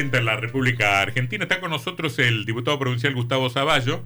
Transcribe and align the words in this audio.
en 0.00 0.24
la 0.24 0.36
República 0.36 1.00
Argentina. 1.00 1.42
Está 1.42 1.58
con 1.58 1.72
nosotros 1.72 2.20
el 2.20 2.44
diputado 2.44 2.78
provincial 2.78 3.16
Gustavo 3.16 3.50
Zavallo, 3.50 4.04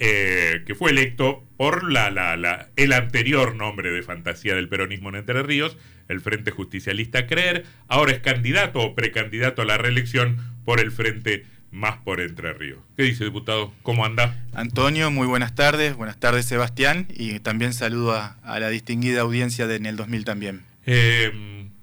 eh, 0.00 0.64
que 0.66 0.74
fue 0.74 0.90
electo 0.90 1.44
por 1.56 1.92
la, 1.92 2.10
la, 2.10 2.68
el 2.74 2.92
anterior 2.92 3.54
nombre 3.54 3.92
de 3.92 4.02
fantasía 4.02 4.56
del 4.56 4.68
peronismo 4.68 5.10
en 5.10 5.14
Entre 5.14 5.40
Ríos, 5.44 5.76
el 6.08 6.20
Frente 6.20 6.50
Justicialista 6.50 7.28
Creer. 7.28 7.64
Ahora 7.86 8.10
es 8.10 8.18
candidato 8.18 8.80
o 8.80 8.96
precandidato 8.96 9.62
a 9.62 9.64
la 9.64 9.78
reelección 9.78 10.38
por 10.64 10.80
el 10.80 10.90
Frente 10.90 11.46
Más 11.70 11.98
por 11.98 12.20
Entre 12.20 12.52
Ríos. 12.52 12.80
¿Qué 12.96 13.04
dice, 13.04 13.24
diputado? 13.24 13.72
¿Cómo 13.84 14.04
anda? 14.04 14.44
Antonio, 14.54 15.12
muy 15.12 15.28
buenas 15.28 15.54
tardes. 15.54 15.94
Buenas 15.94 16.18
tardes, 16.18 16.46
Sebastián. 16.46 17.06
Y 17.14 17.38
también 17.38 17.74
saludo 17.74 18.14
a, 18.16 18.58
la 18.58 18.70
distinguida 18.70 19.20
audiencia 19.20 19.68
de 19.68 19.76
en 19.76 19.86
el 19.86 19.94
2000 19.94 20.24
también. 20.24 20.62
Eh, 20.84 21.30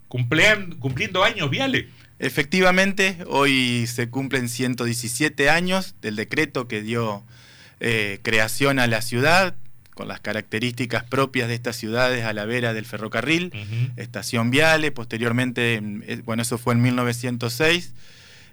¿Cumpliendo 0.09 1.23
años, 1.23 1.49
Viale? 1.49 1.87
Efectivamente, 2.19 3.17
hoy 3.27 3.87
se 3.87 4.09
cumplen 4.09 4.47
117 4.47 5.49
años 5.49 5.95
del 6.01 6.15
decreto 6.15 6.67
que 6.67 6.81
dio 6.81 7.23
eh, 7.79 8.19
creación 8.23 8.79
a 8.79 8.87
la 8.87 9.01
ciudad, 9.01 9.55
con 9.93 10.07
las 10.07 10.19
características 10.19 11.03
propias 11.05 11.47
de 11.47 11.55
estas 11.55 11.75
ciudades 11.77 12.25
a 12.25 12.33
la 12.33 12.45
vera 12.45 12.73
del 12.73 12.85
ferrocarril, 12.85 13.51
estación 13.95 14.51
Viale, 14.51 14.91
posteriormente, 14.91 15.75
eh, 15.75 16.21
bueno, 16.25 16.41
eso 16.43 16.57
fue 16.57 16.73
en 16.73 16.81
1906 16.81 17.93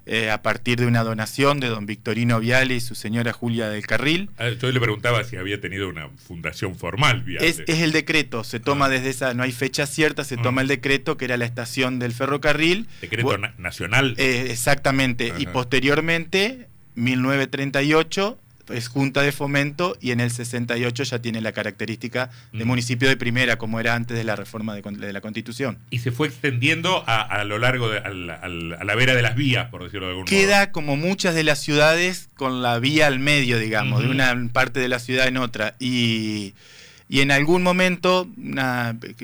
eh, 0.05 0.31
a 0.31 0.43
partir 0.43 0.81
de 0.81 0.87
una 0.87 1.05
donación 1.05 1.61
de 1.61 1.69
don 1.69 1.87
Victorino 1.87 2.41
Viale 2.41 2.75
y 2.75 2.81
su 2.81 2.95
señora 2.95 3.33
Julia 3.33 3.69
del 3.69 3.87
Carril. 3.87 4.31
Ah, 4.37 4.49
yo 4.49 4.73
le 4.73 4.81
preguntaba 4.81 5.23
si 5.23 5.37
había 5.37 5.61
tenido 5.61 5.89
una 5.89 6.09
fundación 6.09 6.75
formal 6.75 7.23
Viale. 7.23 7.47
Es, 7.47 7.63
el 7.69 7.93
decreto, 7.93 8.43
se 8.43 8.59
toma 8.59 8.87
ah. 8.87 8.89
desde 8.89 9.11
esa, 9.11 9.35
no 9.35 9.45
hay 9.45 9.53
fecha 9.53 9.87
cierta, 9.87 10.25
se 10.25 10.37
toma 10.37 10.61
ah. 10.61 10.63
el 10.63 10.69
decreto 10.69 11.17
que 11.17 11.27
era 11.27 11.37
la 11.37 11.45
estación 11.45 12.01
del 12.01 12.13
ferrocarril. 12.13 12.89
Decreto 13.01 13.39
nacional. 13.59 14.15
Eh, 14.19 14.49
exactamente, 14.51 15.33
y 15.39 15.47
posteriormente, 15.47 16.67
1938, 16.97 18.39
es 18.69 18.89
Junta 18.89 19.23
de 19.23 19.33
Fomento 19.33 19.97
y 20.01 20.11
en 20.11 20.21
el 20.21 20.31
68 20.31 21.03
ya 21.05 21.19
tiene 21.21 21.41
la 21.41 21.53
característica 21.53 22.31
de 22.53 22.65
municipio 22.65 23.09
de 23.09 23.17
primera, 23.17 23.57
como 23.57 23.81
era 23.81 23.95
antes 23.95 24.17
de 24.17 24.25
la 24.25 24.37
reforma 24.37 24.75
de, 24.75 25.13
la 25.13 25.21
Constitución. 25.21 25.79
Y 25.91 25.99
se 26.01 26.13
fue 26.13 26.29
extendiendo 26.29 27.05
a, 27.07 27.45
lo 27.45 27.59
largo, 27.59 27.89
de, 27.89 27.99
a, 27.99 28.11
la, 28.11 28.95
vera 28.95 29.15
de 29.15 29.23
las 29.23 29.35
vías, 29.35 29.69
por 29.71 29.85
decirlo 29.85 30.07
de 30.07 30.13
algún 30.13 30.25
modo. 30.25 30.31
Queda 30.31 30.73
como 30.73 30.97
muchas 30.97 31.35
de 31.35 31.45
las 31.45 31.61
ciudades 31.61 32.29
con 32.35 32.63
la 32.63 32.79
vía 32.79 33.07
al 33.07 33.19
medio, 33.19 33.59
digamos, 33.59 34.03
de 34.03 34.09
una 34.09 34.49
parte 34.53 34.81
de 34.81 34.89
la 34.89 34.99
ciudad 34.99 35.27
en 35.27 35.37
otra. 35.37 35.75
Y, 35.79 36.55
y 37.09 37.21
en 37.21 37.31
algún 37.31 37.63
momento, 37.63 38.29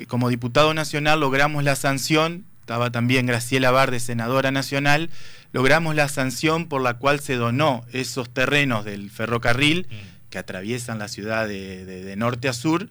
como 0.07 0.29
diputado 0.29 0.73
nacional, 0.73 1.19
logramos 1.19 1.63
la 1.63 1.75
sanción, 1.75 2.45
estaba 2.61 2.91
también 2.91 3.25
Graciela 3.25 3.71
Barde, 3.71 3.99
senadora 3.99 4.51
nacional, 4.51 5.09
logramos 5.51 5.95
la 5.95 6.07
sanción 6.07 6.67
por 6.67 6.81
la 6.81 6.95
cual 6.95 7.19
se 7.19 7.35
donó 7.35 7.85
esos 7.91 8.29
terrenos 8.29 8.85
del 8.85 9.09
ferrocarril 9.09 9.87
mm. 9.89 10.29
que 10.29 10.37
atraviesan 10.37 10.99
la 10.99 11.07
ciudad 11.07 11.47
de, 11.47 12.13
norte 12.17 12.47
a 12.47 12.53
sur 12.53 12.87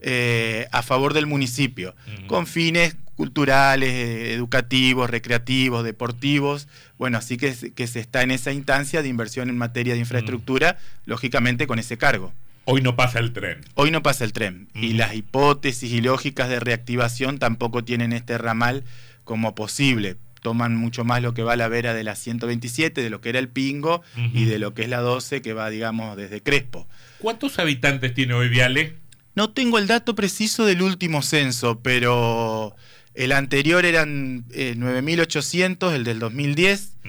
eh, 0.00 0.66
a 0.72 0.82
favor 0.82 1.12
del 1.12 1.26
municipio, 1.26 1.94
mm. 2.06 2.26
con 2.26 2.46
fines 2.46 2.96
culturales, 3.16 3.90
educativos, 4.30 5.10
recreativos, 5.10 5.84
deportivos. 5.84 6.68
Bueno, 6.96 7.18
así 7.18 7.36
que, 7.36 7.54
que, 7.74 7.86
se 7.86 8.00
está 8.00 8.22
en 8.22 8.30
esa 8.30 8.50
instancia 8.50 9.02
de 9.02 9.08
inversión 9.08 9.50
en 9.50 9.58
materia 9.58 9.92
de 9.92 10.00
infraestructura, 10.00 10.72
mm. 10.72 11.10
lógicamente 11.10 11.66
con 11.66 11.78
ese 11.78 11.98
cargo. 11.98 12.32
Hoy 12.64 12.82
no 12.82 12.94
pasa 12.96 13.18
el 13.18 13.32
tren. 13.32 13.60
Hoy 13.74 13.90
no 13.90 14.02
pasa 14.02 14.24
el 14.24 14.32
tren. 14.32 14.68
Y 14.74 14.92
las 14.92 15.14
hipótesis 15.14 15.90
y 15.92 16.00
lógicas 16.00 16.48
de 16.48 16.60
reactivación 16.60 17.38
tampoco 17.38 17.84
tienen 17.84 18.12
este 18.12 18.38
ramal 18.38 18.84
como 19.24 19.54
posible 19.54 20.16
toman 20.40 20.76
mucho 20.76 21.04
más 21.04 21.22
lo 21.22 21.34
que 21.34 21.42
va 21.42 21.54
a 21.54 21.56
la 21.56 21.68
vera 21.68 21.94
de 21.94 22.04
la 22.04 22.14
127, 22.14 23.02
de 23.02 23.10
lo 23.10 23.20
que 23.20 23.28
era 23.28 23.38
el 23.38 23.48
Pingo, 23.48 24.02
y 24.34 24.44
de 24.44 24.58
lo 24.58 24.74
que 24.74 24.82
es 24.82 24.88
la 24.88 25.00
12, 25.00 25.42
que 25.42 25.52
va, 25.52 25.70
digamos, 25.70 26.16
desde 26.16 26.42
Crespo. 26.42 26.88
¿Cuántos 27.18 27.58
habitantes 27.58 28.14
tiene 28.14 28.34
hoy 28.34 28.48
Viale? 28.48 28.96
No 29.34 29.50
tengo 29.50 29.78
el 29.78 29.86
dato 29.86 30.14
preciso 30.14 30.64
del 30.64 30.82
último 30.82 31.22
censo, 31.22 31.80
pero 31.80 32.74
el 33.14 33.32
anterior 33.32 33.84
eran 33.84 34.44
9.800, 34.48 35.92
eh, 35.92 35.96
el 35.96 36.04
del 36.04 36.18
2010. 36.18 36.92
Mm. 37.04 37.08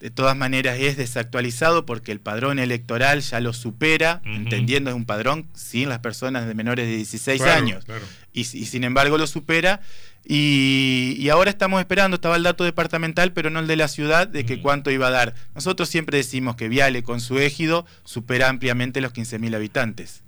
De 0.00 0.10
todas 0.10 0.36
maneras 0.36 0.78
es 0.78 0.96
desactualizado 0.96 1.86
porque 1.86 2.12
el 2.12 2.20
padrón 2.20 2.58
electoral 2.58 3.20
ya 3.20 3.40
lo 3.40 3.52
supera, 3.52 4.20
entendiendo 4.24 4.90
es 4.90 4.96
un 4.96 5.06
padrón 5.06 5.46
sin 5.54 5.88
las 5.88 6.00
personas 6.00 6.46
de 6.46 6.54
menores 6.54 6.86
de 6.86 6.96
16 6.96 7.42
años. 7.42 7.84
y, 8.32 8.44
sin 8.44 8.84
embargo 8.84 9.16
lo 9.16 9.26
supera 9.26 9.80
y, 10.28 11.28
ahora 11.30 11.50
estamos 11.50 11.78
esperando, 11.78 12.16
estaba 12.16 12.36
el 12.36 12.42
dato 12.42 12.64
departamental, 12.64 13.32
pero 13.32 13.48
no 13.48 13.60
el 13.60 13.68
de 13.68 13.76
la 13.76 13.86
ciudad, 13.86 14.26
de 14.26 14.44
que 14.44 14.60
cuánto 14.60 14.90
iba 14.90 15.06
a 15.06 15.10
dar. 15.10 15.34
Nosotros 15.54 15.88
siempre 15.88 16.18
decimos 16.18 16.56
que 16.56 16.68
Viale 16.68 17.04
con 17.04 17.20
su 17.20 17.38
égido 17.38 17.86
supera 18.04 18.48
ampliamente 18.48 19.00
los 19.00 19.14
15.000 19.14 19.54
habitantes. 19.54 20.22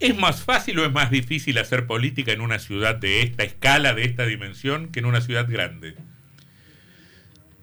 ¿Es 0.00 0.16
más 0.16 0.42
fácil 0.42 0.78
o 0.78 0.86
es 0.86 0.92
más 0.92 1.10
difícil 1.10 1.56
hacer 1.58 1.86
política 1.86 2.32
en 2.32 2.42
una 2.42 2.58
ciudad 2.58 2.94
de 2.94 3.22
esta 3.22 3.42
escala, 3.42 3.94
de 3.94 4.04
esta 4.04 4.26
dimensión, 4.26 4.88
que 4.88 5.00
en 5.00 5.06
una 5.06 5.22
ciudad 5.22 5.48
grande? 5.48 5.96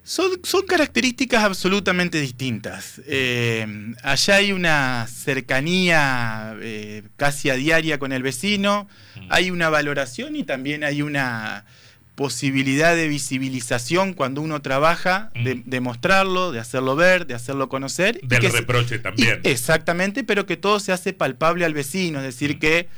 Son, 0.06 0.30
son 0.44 0.64
características 0.66 1.42
absolutamente 1.42 2.20
distintas. 2.20 3.02
Eh, 3.08 3.66
allá 4.04 4.36
hay 4.36 4.52
una 4.52 5.04
cercanía 5.08 6.56
eh, 6.60 7.02
casi 7.16 7.50
a 7.50 7.54
diaria 7.54 7.98
con 7.98 8.12
el 8.12 8.22
vecino, 8.22 8.86
mm. 9.16 9.26
hay 9.30 9.50
una 9.50 9.68
valoración 9.68 10.36
y 10.36 10.44
también 10.44 10.84
hay 10.84 11.02
una 11.02 11.64
posibilidad 12.14 12.94
de 12.94 13.08
visibilización 13.08 14.14
cuando 14.14 14.42
uno 14.42 14.62
trabaja, 14.62 15.32
de, 15.34 15.56
mm. 15.56 15.82
mostrarlo, 15.82 16.52
de 16.52 16.60
hacerlo 16.60 16.94
ver, 16.94 17.26
de 17.26 17.34
hacerlo 17.34 17.68
conocer. 17.68 18.20
Del 18.22 18.52
reproche 18.52 19.00
también. 19.00 19.40
exactamente, 19.42 20.22
pero 20.22 20.46
que 20.46 20.56
todo 20.56 20.78
se 20.78 20.92
hace 20.92 21.14
palpable 21.14 21.64
al 21.64 21.74
vecino, 21.74 22.20
es 22.20 22.24
decir, 22.24 22.54
mm. 22.54 22.58
que 22.60 22.88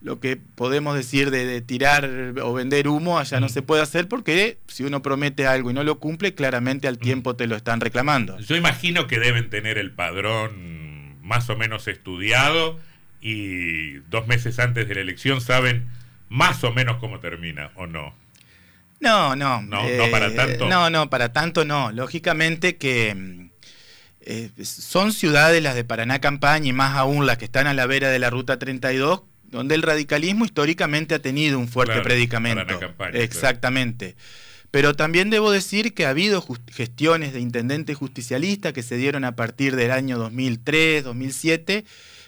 lo 0.00 0.18
que 0.18 0.36
podemos 0.36 0.96
decir 0.96 1.30
de, 1.30 1.60
tirar 1.60 2.08
o 2.42 2.54
vender 2.54 2.88
humo 2.88 3.18
allá 3.18 3.38
no 3.38 3.48
se 3.48 3.62
puede 3.62 3.82
hacer 3.82 4.08
porque 4.08 4.58
si 4.66 4.82
uno 4.82 5.02
promete 5.02 5.46
algo 5.46 5.70
y 5.70 5.74
no 5.74 5.84
lo 5.84 5.98
cumple, 5.98 6.34
claramente 6.34 6.88
al 6.88 6.98
tiempo 6.98 7.36
te 7.36 7.46
lo 7.46 7.56
están 7.56 7.80
reclamando. 7.80 8.38
Yo 8.38 8.56
imagino 8.56 9.06
que 9.06 9.18
deben 9.18 9.50
tener 9.50 9.76
el 9.76 9.90
padrón 9.90 11.20
más 11.22 11.50
o 11.50 11.56
menos 11.56 11.86
estudiado 11.86 12.78
y 13.20 13.98
dos 14.08 14.26
meses 14.26 14.58
antes 14.58 14.88
de 14.88 14.94
la 14.94 15.00
elección 15.02 15.40
saben 15.40 15.88
más 16.30 16.64
o 16.64 16.72
menos 16.72 16.96
cómo 16.96 17.20
termina 17.20 17.70
o 17.74 17.86
no. 17.86 18.14
No, 19.00 19.36
no. 19.36 19.62
No, 19.62 19.82
no 19.82 20.10
para 20.10 20.28
eh, 20.28 20.30
tanto. 20.30 20.68
No, 20.68 20.88
no, 20.88 21.10
para 21.10 21.32
tanto 21.32 21.64
no. 21.64 21.92
Lógicamente 21.92 22.76
que 22.76 23.50
eh, 24.20 24.50
son 24.62 25.12
ciudades 25.12 25.62
las 25.62 25.74
de 25.74 25.84
Paraná 25.84 26.20
Campaña 26.20 26.68
y 26.68 26.72
más 26.72 26.96
aún 26.96 27.26
las 27.26 27.36
que 27.36 27.46
están 27.46 27.66
a 27.66 27.74
la 27.74 27.86
vera 27.86 28.08
de 28.08 28.18
la 28.18 28.30
Ruta 28.30 28.58
32 28.58 29.22
donde 29.50 29.74
el 29.74 29.82
radicalismo 29.82 30.44
históricamente 30.44 31.14
ha 31.14 31.18
tenido 31.18 31.58
un 31.58 31.68
fuerte 31.68 32.00
predicamento. 32.00 32.78
Exactamente. 33.12 34.16
Pero 34.70 34.94
también 34.94 35.30
debo 35.30 35.50
decir 35.50 35.94
que 35.94 36.06
ha 36.06 36.10
habido 36.10 36.44
gestiones 36.70 37.32
de 37.32 37.40
intendente 37.40 37.94
justicialista 37.94 38.72
que 38.72 38.82
se 38.82 38.96
dieron 38.96 39.24
a 39.24 39.34
partir 39.34 39.74
del 39.74 39.90
año 39.90 40.16
2003, 40.16 41.02
2007, 41.02 41.84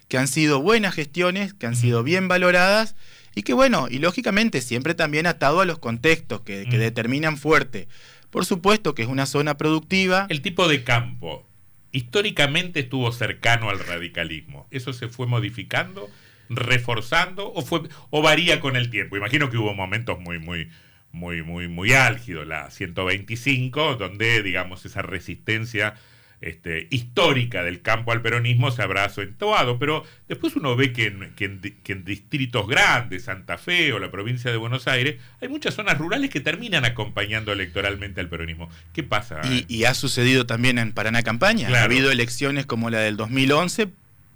que 0.08 0.18
han 0.18 0.26
sido 0.26 0.60
buenas 0.60 0.94
gestiones, 0.94 1.54
que 1.54 1.66
han 1.66 1.76
sido 1.76 2.02
bien 2.02 2.26
valoradas 2.26 2.96
y 3.34 3.42
que 3.42 3.54
bueno, 3.54 3.86
y 3.88 3.98
lógicamente 3.98 4.60
siempre 4.60 4.94
también 4.94 5.26
atado 5.26 5.60
a 5.60 5.64
los 5.64 5.78
contextos 5.78 6.40
que, 6.40 6.66
que 6.68 6.78
determinan 6.78 7.36
fuerte. 7.38 7.88
Por 8.30 8.44
supuesto 8.44 8.94
que 8.94 9.02
es 9.02 9.08
una 9.08 9.26
zona 9.26 9.56
productiva. 9.56 10.26
El 10.28 10.42
tipo 10.42 10.66
de 10.66 10.82
campo 10.82 11.46
históricamente 11.92 12.80
estuvo 12.80 13.12
cercano 13.12 13.70
al 13.70 13.78
radicalismo. 13.78 14.66
¿Eso 14.70 14.92
se 14.92 15.08
fue 15.08 15.26
modificando? 15.26 16.10
Reforzando 16.56 17.52
o 17.52 17.62
fue 17.62 17.82
o 18.10 18.22
varía 18.22 18.60
con 18.60 18.76
el 18.76 18.90
tiempo? 18.90 19.16
Imagino 19.16 19.50
que 19.50 19.56
hubo 19.56 19.74
momentos 19.74 20.18
muy 20.20 20.38
muy 20.38 20.70
muy 21.12 21.42
muy 21.42 21.68
muy 21.68 21.92
álgidos, 21.92 22.46
la 22.46 22.70
125, 22.70 23.96
donde 23.96 24.42
digamos 24.42 24.84
esa 24.86 25.02
resistencia 25.02 25.94
este, 26.42 26.88
histórica 26.90 27.62
del 27.62 27.82
campo 27.82 28.10
al 28.10 28.20
peronismo 28.20 28.72
se 28.72 28.82
habrá 28.82 29.04
acentuado, 29.04 29.78
pero 29.78 30.04
después 30.28 30.56
uno 30.56 30.74
ve 30.74 30.92
que 30.92 31.06
en, 31.06 31.32
que, 31.36 31.92
en, 31.92 32.04
distritos 32.04 32.66
grandes, 32.66 33.24
Santa 33.24 33.58
Fe 33.58 33.92
o 33.92 34.00
la 34.00 34.10
provincia 34.10 34.50
de 34.50 34.56
Buenos 34.56 34.88
Aires, 34.88 35.20
hay 35.40 35.48
muchas 35.48 35.74
zonas 35.74 35.98
rurales 35.98 36.30
que 36.30 36.40
terminan 36.40 36.84
acompañando 36.84 37.52
electoralmente 37.52 38.20
al 38.20 38.28
peronismo. 38.28 38.68
¿Qué 38.92 39.04
pasa? 39.04 39.40
Y, 39.68 39.84
ha 39.84 39.94
sucedido 39.94 40.44
también 40.44 40.78
en 40.78 40.92
Paraná 40.92 41.22
Campaña. 41.22 41.68
Ha 41.68 41.84
habido 41.84 42.10
elecciones 42.10 42.66
como 42.66 42.90
la 42.90 42.98
del 42.98 43.16
2011 43.16 43.88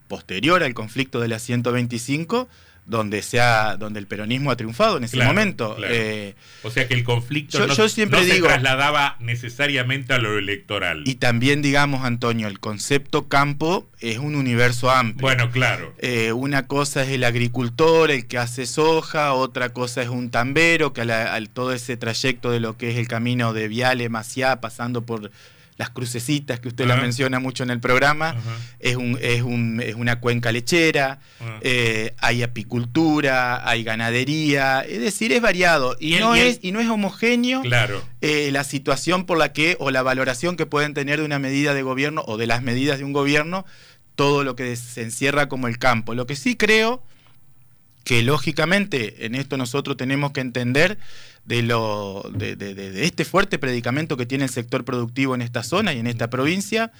posterior 0.08 0.62
al 0.62 0.74
conflicto 0.74 1.20
de 1.20 1.28
la 1.28 1.38
125, 1.38 2.48
donde, 2.86 3.20
se 3.20 3.38
donde 3.78 3.98
el 3.98 4.06
peronismo 4.06 4.50
ha 4.50 4.56
triunfado 4.56 4.96
en 4.96 5.04
ese 5.04 5.22
momento. 5.22 5.76
Eh, 5.88 6.34
o 6.62 6.70
sea 6.70 6.86
que 6.86 6.94
el 6.94 7.02
conflicto 7.02 7.66
no, 7.66 7.88
siempre 7.88 8.24
se 8.24 8.40
trasladaba 8.40 9.16
necesariamente 9.18 10.14
a 10.14 10.18
lo 10.18 10.38
electoral. 10.38 11.02
Y 11.04 11.16
también, 11.16 11.62
digamos, 11.62 12.04
Antonio, 12.04 12.46
el 12.46 12.60
concepto 12.60 13.28
campo 13.28 13.88
es 14.00 14.18
un 14.18 14.36
universo 14.36 14.90
amplio. 14.90 15.22
Bueno, 15.22 15.50
claro. 15.50 15.94
Eh, 15.98 16.32
una 16.32 16.66
cosa 16.68 17.02
es 17.02 17.08
el 17.10 17.24
agricultor, 17.24 18.10
el 18.10 18.26
que 18.26 18.38
hace 18.38 18.66
soja, 18.66 19.32
otra 19.32 19.70
cosa 19.70 20.02
es 20.02 20.08
un 20.08 20.30
tambero, 20.30 20.92
que 20.92 21.00
al 21.00 21.48
todo 21.48 21.72
ese 21.72 21.96
trayecto 21.96 22.52
de 22.52 22.60
lo 22.60 22.76
que 22.76 22.90
es 22.90 22.96
el 22.96 23.08
camino 23.08 23.52
de 23.52 23.66
Viale, 23.66 24.08
Maciá, 24.08 24.60
pasando 24.60 25.02
por 25.02 25.32
las 25.76 25.90
crucecitas 25.90 26.58
que 26.58 26.68
usted 26.68 26.86
las 26.86 27.00
menciona 27.00 27.38
mucho 27.38 27.62
en 27.62 27.70
el 27.70 27.80
programa, 27.80 28.36
es, 28.78 28.96
un, 28.96 29.18
es, 29.20 29.42
un, 29.42 29.80
es, 29.80 29.94
una 29.94 30.20
cuenca 30.20 30.50
lechera, 30.50 31.20
eh, 31.60 32.14
hay 32.18 32.42
apicultura, 32.42 33.68
hay 33.68 33.84
ganadería, 33.84 34.80
es 34.80 35.00
decir, 35.00 35.32
es 35.32 35.42
variado. 35.42 35.96
Y, 36.00 36.16
no, 36.16 36.34
es, 36.34 36.60
y 36.62 36.72
no 36.72 36.80
es 36.80 36.88
homogéneo 36.88 37.60
claro. 37.62 38.02
Eh, 38.22 38.50
la 38.52 38.64
situación 38.64 39.26
por 39.26 39.36
la 39.36 39.52
que 39.52 39.76
o 39.78 39.90
la 39.90 40.02
valoración 40.02 40.56
que 40.56 40.64
pueden 40.64 40.94
tener 40.94 41.18
de 41.18 41.26
una 41.26 41.38
medida 41.38 41.74
de 41.74 41.82
gobierno 41.82 42.24
o 42.26 42.38
de 42.38 42.46
las 42.46 42.62
medidas 42.62 42.98
de 42.98 43.04
un 43.04 43.12
gobierno, 43.12 43.66
todo 44.14 44.44
lo 44.44 44.56
que 44.56 44.74
se 44.76 45.02
encierra 45.02 45.48
como 45.48 45.68
el 45.68 45.78
campo. 45.78 46.14
Lo 46.14 46.26
que 46.26 46.36
sí 46.36 46.56
creo 46.56 47.02
que 48.06 48.22
lógicamente 48.22 49.26
en 49.26 49.34
esto 49.34 49.56
nosotros 49.56 49.96
tenemos 49.96 50.30
que 50.30 50.40
entender 50.40 50.96
de, 51.44 51.62
lo, 51.62 52.30
de, 52.32 53.04
este 53.04 53.24
fuerte 53.24 53.58
predicamento 53.58 54.16
que 54.16 54.26
tiene 54.26 54.44
el 54.44 54.50
sector 54.50 54.84
productivo 54.84 55.34
en 55.34 55.42
esta 55.42 55.64
zona 55.64 55.92
y 55.92 55.98
en 55.98 56.06
esta 56.06 56.30
provincia. 56.30 56.92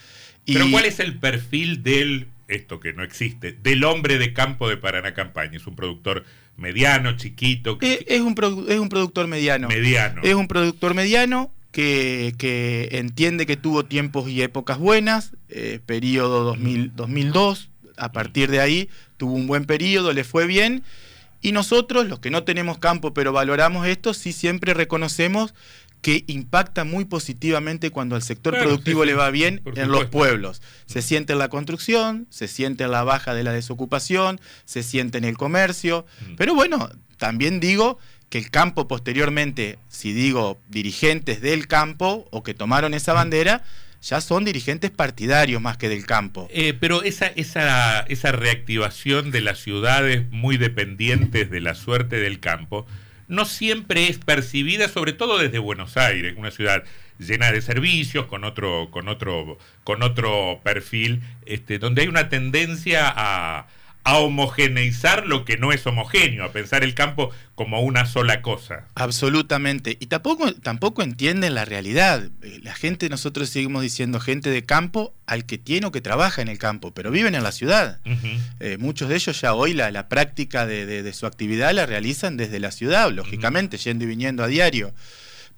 Pero 0.45 0.69
¿cuál 0.69 0.83
es 0.83 0.99
el 0.99 1.17
perfil 1.17 1.81
del, 1.81 2.27
esto 2.49 2.81
que 2.81 2.91
no 2.91 3.03
existe, 3.03 3.53
del 3.53 3.85
hombre 3.85 4.17
de 4.17 4.33
campo 4.33 4.67
de 4.67 4.75
Paraná 4.75 5.13
Campaña? 5.13 5.55
¿Es 5.55 5.65
un 5.65 5.77
productor 5.77 6.25
mediano, 6.57 7.15
chiquito? 7.15 7.77
Es, 7.79 7.99
es, 8.05 8.19
un, 8.19 8.35
es 8.67 8.77
un 8.77 8.89
productor 8.89 9.27
mediano. 9.27 9.69
Mediano. 9.69 10.21
Es 10.23 10.35
un 10.35 10.49
productor 10.49 10.93
mediano 10.93 11.53
que, 11.71 12.33
que 12.37 12.89
entiende 12.91 13.45
que 13.45 13.55
tuvo 13.55 13.85
tiempos 13.85 14.27
y 14.29 14.41
épocas 14.41 14.77
buenas, 14.77 15.37
eh, 15.47 15.79
periodo 15.85 16.43
2000, 16.43 16.97
2002, 16.97 17.69
a 17.97 18.11
partir 18.11 18.49
de 18.49 18.59
ahí 18.59 18.89
tuvo 19.17 19.33
un 19.33 19.47
buen 19.47 19.65
periodo, 19.65 20.13
le 20.13 20.23
fue 20.23 20.47
bien. 20.47 20.83
Y 21.41 21.51
nosotros, 21.51 22.07
los 22.07 22.19
que 22.19 22.31
no 22.31 22.43
tenemos 22.43 22.77
campo 22.77 23.13
pero 23.13 23.33
valoramos 23.33 23.87
esto, 23.87 24.13
sí 24.13 24.33
siempre 24.33 24.73
reconocemos 24.73 25.53
que 26.01 26.23
impacta 26.27 26.83
muy 26.83 27.05
positivamente 27.05 27.89
cuando 27.89 28.15
al 28.15 28.21
sector 28.21 28.57
productivo 28.57 29.03
le 29.03 29.13
va 29.13 29.29
bien 29.29 29.61
en 29.75 29.89
los 29.89 30.05
pueblos. 30.05 30.61
Se 30.85 31.01
siente 31.01 31.33
en 31.33 31.39
la 31.39 31.49
construcción, 31.49 32.27
se 32.29 32.47
siente 32.47 32.83
en 32.83 32.91
la 32.91 33.03
baja 33.03 33.33
de 33.33 33.43
la 33.43 33.51
desocupación, 33.51 34.39
se 34.65 34.83
siente 34.83 35.17
en 35.17 35.25
el 35.25 35.37
comercio. 35.37 36.05
Mm. 36.21 36.35
Pero 36.35 36.55
bueno, 36.55 36.89
también 37.17 37.59
digo 37.59 37.97
que 38.29 38.37
el 38.37 38.51
campo 38.51 38.87
posteriormente, 38.87 39.79
si 39.89 40.13
digo 40.13 40.59
dirigentes 40.69 41.41
del 41.41 41.67
campo 41.67 42.27
o 42.31 42.43
que 42.43 42.53
tomaron 42.53 42.93
esa 42.93 43.13
bandera, 43.13 43.63
ya 44.07 44.21
son 44.21 44.45
dirigentes 44.45 44.89
partidarios 44.89 45.61
más 45.61 45.77
que 45.77 45.89
del 45.89 46.05
campo. 46.05 46.47
Eh, 46.51 46.73
pero 46.79 47.03
esa, 47.03 47.27
esa, 47.27 48.01
esa 48.01 48.31
reactivación 48.31 49.31
de 49.31 49.41
las 49.41 49.59
ciudades 49.59 50.29
muy 50.31 50.57
dependientes 50.57 51.49
de 51.49 51.59
la 51.59 51.75
suerte 51.75 52.17
del 52.17 52.39
campo 52.39 52.85
no 53.27 53.43
siempre 53.43 54.07
es 54.07 54.17
percibida, 54.19 54.87
sobre 54.87 55.11
todo 55.11 55.37
desde 55.37 55.59
Buenos 55.59 55.97
Aires, 55.97 56.35
una 56.37 56.51
ciudad 56.51 56.83
llena 57.19 57.51
de 57.51 57.61
servicios, 57.61 58.27
con 58.27 58.43
otro, 58.43 58.89
con 58.91 59.09
otro, 59.09 59.57
con 59.83 60.01
otro 60.03 60.61
perfil, 60.63 61.21
este, 61.45 61.79
donde 61.79 62.03
hay 62.03 62.07
una 62.07 62.29
tendencia 62.29 63.11
a, 63.13 63.67
a 64.07 64.19
homogeneizar 64.19 65.27
lo 65.27 65.43
que 65.43 65.57
no 65.57 65.73
es 65.73 65.85
homogéneo, 65.85 66.45
a 66.45 66.53
pensar 66.53 66.81
el 66.85 66.93
campo 66.93 67.29
como 67.55 67.81
una 67.81 68.05
sola 68.05 68.41
cosa. 68.41 68.85
Absolutamente. 68.95 69.97
Y 69.99 70.05
tampoco, 70.05 70.53
tampoco 70.53 71.03
entienden 71.03 71.55
la 71.55 71.65
realidad. 71.65 72.29
Eh, 72.41 72.61
la 72.63 72.73
gente, 72.73 73.09
nosotros 73.09 73.49
seguimos 73.49 73.81
diciendo 73.81 74.21
gente 74.21 74.49
de 74.49 74.63
campo 74.63 75.13
al 75.25 75.45
que 75.45 75.57
tiene 75.57 75.87
o 75.87 75.91
que 75.91 75.99
trabaja 75.99 76.41
en 76.41 76.47
el 76.47 76.57
campo, 76.57 76.93
pero 76.93 77.11
viven 77.11 77.35
en 77.35 77.43
la 77.43 77.51
ciudad. 77.51 77.99
Eh, 78.61 78.77
muchos 78.79 79.09
de 79.09 79.15
ellos 79.15 79.41
ya 79.41 79.53
hoy 79.53 79.73
la, 79.73 79.91
la 79.91 80.07
práctica 80.07 80.65
de, 80.65 81.11
su 81.11 81.25
actividad 81.25 81.73
la 81.73 81.85
realizan 81.85 82.37
desde 82.37 82.61
la 82.61 82.71
ciudad, 82.71 83.11
lógicamente, 83.11 83.75
yendo 83.75 84.05
y 84.05 84.07
viniendo 84.07 84.41
a 84.41 84.47
diario. 84.47 84.93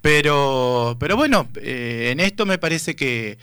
Pero, 0.00 0.96
pero 0.98 1.14
bueno, 1.14 1.48
eh, 1.54 2.08
en 2.10 2.18
esto 2.18 2.46
me 2.46 2.58
parece 2.58 2.96
que 2.96 3.38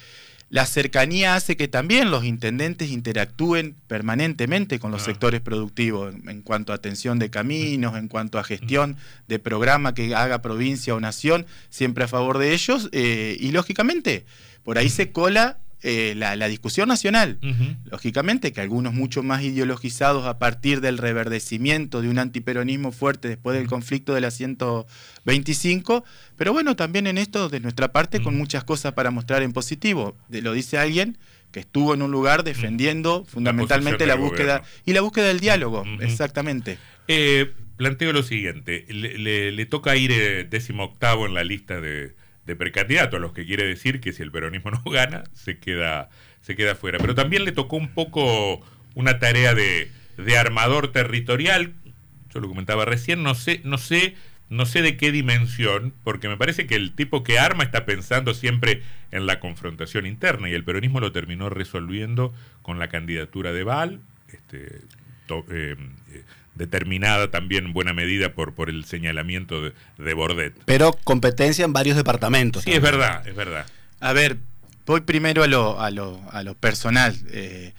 la 0.49 0.65
cercanía 0.65 1.35
hace 1.35 1.57
que 1.57 1.67
también 1.67 2.09
los 2.09 2.23
intendentes 2.23 2.89
interactúen 2.89 3.75
permanentemente 3.87 4.79
con 4.79 4.91
los 4.91 5.01
ah. 5.01 5.05
sectores 5.05 5.41
productivos 5.41 6.15
en, 6.27 6.41
cuanto 6.41 6.71
a 6.71 6.75
atención 6.75 7.19
de 7.19 7.29
caminos, 7.29 7.97
en 7.97 8.07
cuanto 8.07 8.39
a 8.39 8.43
gestión 8.43 8.95
de 9.27 9.39
programa 9.39 9.93
que 9.93 10.15
haga 10.15 10.41
provincia 10.41 10.95
o 10.95 10.99
nación, 10.99 11.45
siempre 11.69 12.05
a 12.05 12.07
favor 12.07 12.37
de 12.37 12.53
ellos. 12.53 12.89
Eh, 12.93 13.35
y 13.39 13.51
lógicamente, 13.51 14.25
por 14.63 14.77
ahí 14.77 14.89
se 14.89 15.11
cola 15.11 15.59
eh, 15.83 16.15
la, 16.15 16.47
discusión 16.47 16.89
nacional. 16.89 17.37
Lógicamente 17.85 18.51
que 18.51 18.61
algunos 18.61 18.93
mucho 18.93 19.21
más 19.21 19.43
ideologizados 19.43 20.25
a 20.25 20.39
partir 20.39 20.81
del 20.81 20.97
reverdecimiento 20.97 22.01
de 22.01 22.09
un 22.09 22.17
antiperonismo 22.17 22.91
fuerte 22.91 23.27
después 23.27 23.55
del 23.55 23.67
conflicto 23.67 24.15
de 24.15 24.21
la 24.21 24.31
125, 24.31 26.03
pero 26.35 26.51
bueno, 26.51 26.75
también 26.75 27.05
en 27.05 27.19
esto 27.19 27.49
de 27.49 27.59
nuestra 27.59 27.91
parte 27.91 28.21
con 28.21 28.35
muchas 28.35 28.63
cosas 28.63 28.93
para 28.93 29.11
mostrar 29.11 29.43
en 29.43 29.53
positivo. 29.53 30.17
lo 30.29 30.53
dice 30.53 30.79
alguien 30.79 31.17
que 31.51 31.59
estuvo 31.59 31.93
en 31.93 32.01
un 32.01 32.11
lugar 32.11 32.43
defendiendo 32.43 33.23
fundamentalmente 33.25 34.05
la, 34.07 34.15
búsqueda 34.15 34.63
y 34.83 34.93
la 34.93 35.01
búsqueda 35.01 35.27
del 35.27 35.39
diálogo, 35.39 35.85
exactamente. 36.01 36.79
Eh, 37.07 37.53
planteo 37.77 38.11
lo 38.13 38.23
siguiente, 38.23 38.85
le, 38.89 39.65
toca 39.67 39.95
ir 39.95 40.11
eh, 40.11 40.43
décimo 40.43 40.85
octavo 40.85 41.27
en 41.27 41.35
la 41.35 41.43
lista 41.43 41.79
de 41.79 42.15
de 42.47 42.55
precandidato, 42.55 43.19
lo 43.19 43.33
que 43.33 43.45
quiere 43.45 43.65
decir 43.65 43.99
que 43.99 44.13
si 44.13 44.23
el 44.23 44.31
peronismo 44.31 44.71
no 44.85 44.89
gana, 44.89 45.25
se 45.33 45.59
queda, 45.59 46.09
se 46.41 46.55
queda 46.55 46.73
fuera. 46.73 46.97
Pero 46.97 47.13
también 47.13 47.45
le 47.45 47.51
tocó 47.51 47.75
un 47.75 47.89
poco 47.89 48.65
una 48.95 49.19
tarea 49.19 49.53
de, 49.53 49.91
de 50.17 50.37
armador 50.37 50.91
territorial, 50.91 51.73
yo 52.33 52.39
lo 52.39 52.47
comentaba 52.47 52.85
recién, 52.85 53.21
no 53.21 53.35
sé, 53.35 53.61
no 53.63 53.77
sé, 53.77 54.15
no 54.49 54.65
sé 54.65 54.81
de 54.81 54.97
qué 54.97 55.11
dimensión, 55.11 55.93
porque 56.03 56.29
me 56.29 56.37
parece 56.37 56.65
que 56.65 56.75
el 56.75 56.93
tipo 56.93 57.23
que 57.23 57.37
arma 57.37 57.63
está 57.63 57.85
pensando 57.85 58.33
siempre 58.33 58.81
en 59.11 59.27
la 59.27 59.39
confrontación 59.39 60.05
interna 60.05 60.49
y 60.49 60.53
el 60.53 60.63
peronismo 60.63 60.99
lo 60.99 61.11
terminó 61.11 61.49
resolviendo 61.49 62.33
con 62.61 62.79
la 62.79 62.87
candidatura 62.87 63.51
de 63.51 63.63
Val, 63.63 63.99
este, 64.29 64.81
eh, 65.51 65.75
determinada 66.57 67.31
también 67.31 67.67
en 67.67 67.73
buena 67.73 67.93
medida 67.93 68.33
por, 68.33 68.53
por 68.53 68.69
el 68.69 68.85
señalamiento 68.85 69.61
de, 69.61 70.13
Bordet. 70.13 70.53
Pero 70.65 70.93
competencia 71.03 71.65
en 71.65 71.73
varios 71.73 71.95
departamentos. 71.95 72.63
Sí, 72.63 72.71
es 72.71 72.81
verdad, 72.81 73.27
es 73.27 73.35
verdad. 73.35 73.65
A 73.99 74.13
ver, 74.13 74.37
voy 74.85 75.01
primero 75.01 75.43
a 75.43 75.47
lo, 75.47 75.79
a 75.79 75.91
lo, 75.91 76.21
a 76.31 76.43
lo 76.43 76.55
personal. 76.55 77.15
Eh, 77.31 77.73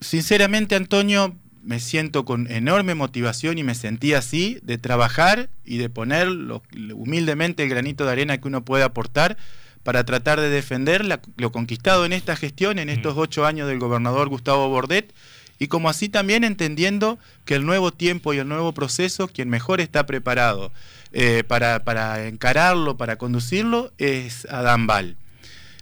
sinceramente, 0.00 0.74
Antonio, 0.74 1.36
me 1.62 1.80
siento 1.80 2.24
con 2.24 2.50
enorme 2.50 2.94
motivación 2.94 3.58
y 3.58 3.62
me 3.62 3.74
sentí 3.74 4.14
así 4.14 4.58
de 4.62 4.78
trabajar 4.78 5.50
y 5.64 5.76
de 5.76 5.90
poner 5.90 6.28
humildemente 6.94 7.62
el 7.62 7.68
granito 7.68 8.04
de 8.04 8.12
arena 8.12 8.38
que 8.38 8.48
uno 8.48 8.64
puede 8.64 8.84
aportar 8.84 9.36
para 9.82 10.04
tratar 10.04 10.40
de 10.40 10.50
defender 10.50 11.04
lo 11.36 11.52
conquistado 11.52 12.04
en 12.04 12.12
esta 12.12 12.36
gestión, 12.36 12.78
en 12.78 12.88
estos 12.88 13.16
ocho 13.16 13.46
años 13.46 13.68
del 13.68 13.78
gobernador 13.78 14.28
Gustavo 14.28 14.68
Bordet 14.68 15.12
y 15.60 15.68
como 15.68 15.90
así 15.90 16.08
también 16.08 16.42
entendiendo 16.42 17.18
que 17.44 17.54
el 17.54 17.66
nuevo 17.66 17.92
tiempo 17.92 18.32
y 18.32 18.38
el 18.38 18.48
nuevo 18.48 18.72
proceso, 18.72 19.28
quien 19.28 19.50
mejor 19.50 19.82
está 19.82 20.06
preparado 20.06 20.72
eh, 21.12 21.44
para, 21.46 22.26
encararlo, 22.26 22.96
para 22.96 23.16
conducirlo, 23.16 23.92
es 23.98 24.46
Adán 24.46 24.86
Val. 24.86 25.16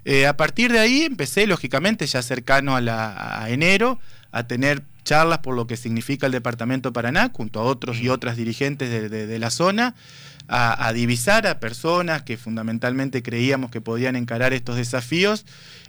Eh, 0.04 0.26
a 0.26 0.37
partir 0.37 0.73
de 0.73 0.80
ahí 0.80 1.02
empecé, 1.02 1.47
lógicamente, 1.47 2.06
ya 2.06 2.23
cercano 2.23 2.75
a, 2.75 2.80
la, 2.80 3.47
enero, 3.50 4.00
a 4.32 4.49
tener 4.49 4.82
charlas 5.04 5.38
por 5.38 5.54
lo 5.54 5.68
que 5.68 5.76
significa 5.76 6.26
el 6.26 6.32
Departamento 6.32 6.92
Paraná, 6.92 7.30
junto 7.32 7.61
a 7.61 7.62
otros 7.62 7.99
y 7.99 8.08
otras 8.08 8.37
dirigentes 8.37 8.90
de, 9.08 9.38
la 9.38 9.50
zona, 9.50 9.94
a, 10.49 10.88
a, 10.88 10.92
divisar 10.92 11.47
a 11.47 11.61
personas 11.61 12.23
que 12.23 12.37
fundamentalmente 12.37 13.23
creíamos 13.23 13.70
que 13.70 13.80
podían 13.80 14.16
encarar 14.16 14.52
estos 14.52 14.75
desafíos, 14.75 15.47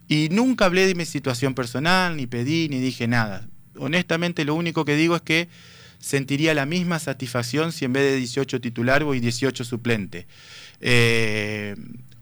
y 0.08 0.30
nunca 0.30 0.66
hablé 0.66 0.86
de 0.86 0.94
mi 0.94 1.06
situación 1.06 1.56
personal, 1.56 2.18
ni 2.18 2.28
pedí, 2.28 2.70
ni 2.70 2.80
dije 2.80 3.08
nada 3.08 3.48
honestamente 3.80 4.46
lo 4.46 4.56
único 4.56 4.86
que 4.86 4.96
digo 4.96 5.16
es 5.16 5.22
que 5.22 5.48
sentiría 6.00 6.54
la 6.54 6.66
misma 6.66 7.00
satisfacción 7.00 7.72
si 7.72 7.86
en 7.86 7.94
vez 7.94 8.04
de 8.04 8.18
18 8.18 8.62
titular 8.62 9.04
voy 9.04 9.20
18 9.20 9.64
suplente. 9.64 10.28
Eh, 10.82 11.76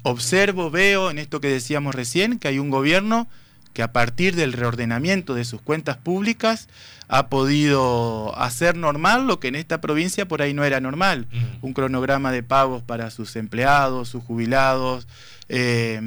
observo, 0.03 0.71
veo 0.71 1.11
en 1.11 1.19
esto 1.19 1.39
que 1.39 1.49
decíamos 1.49 1.93
recién, 1.93 2.39
que 2.39 2.47
hay 2.47 2.59
un 2.59 2.69
gobierno 2.69 3.27
que 3.73 3.83
a 3.83 3.93
partir 3.93 4.35
del 4.35 4.53
reordenamiento 4.53 5.35
de 5.35 5.45
sus 5.45 5.61
cuentas 5.61 5.97
públicas 5.97 6.67
ha 7.07 7.27
podido 7.27 8.35
hacer 8.35 8.75
normal 8.75 9.27
lo 9.27 9.39
que 9.39 9.49
en 9.49 9.55
esta 9.55 9.81
provincia 9.81 10.27
por 10.27 10.41
ahí 10.41 10.55
no 10.55 10.63
era 10.63 10.79
normal. 10.79 11.27
Un 11.61 11.73
cronograma 11.73 12.31
de 12.31 12.41
pagos 12.41 12.81
para 12.81 13.11
sus 13.11 13.35
empleados, 13.35 14.09
sus 14.09 14.23
jubilados. 14.23 15.07
Eh, 15.47 16.01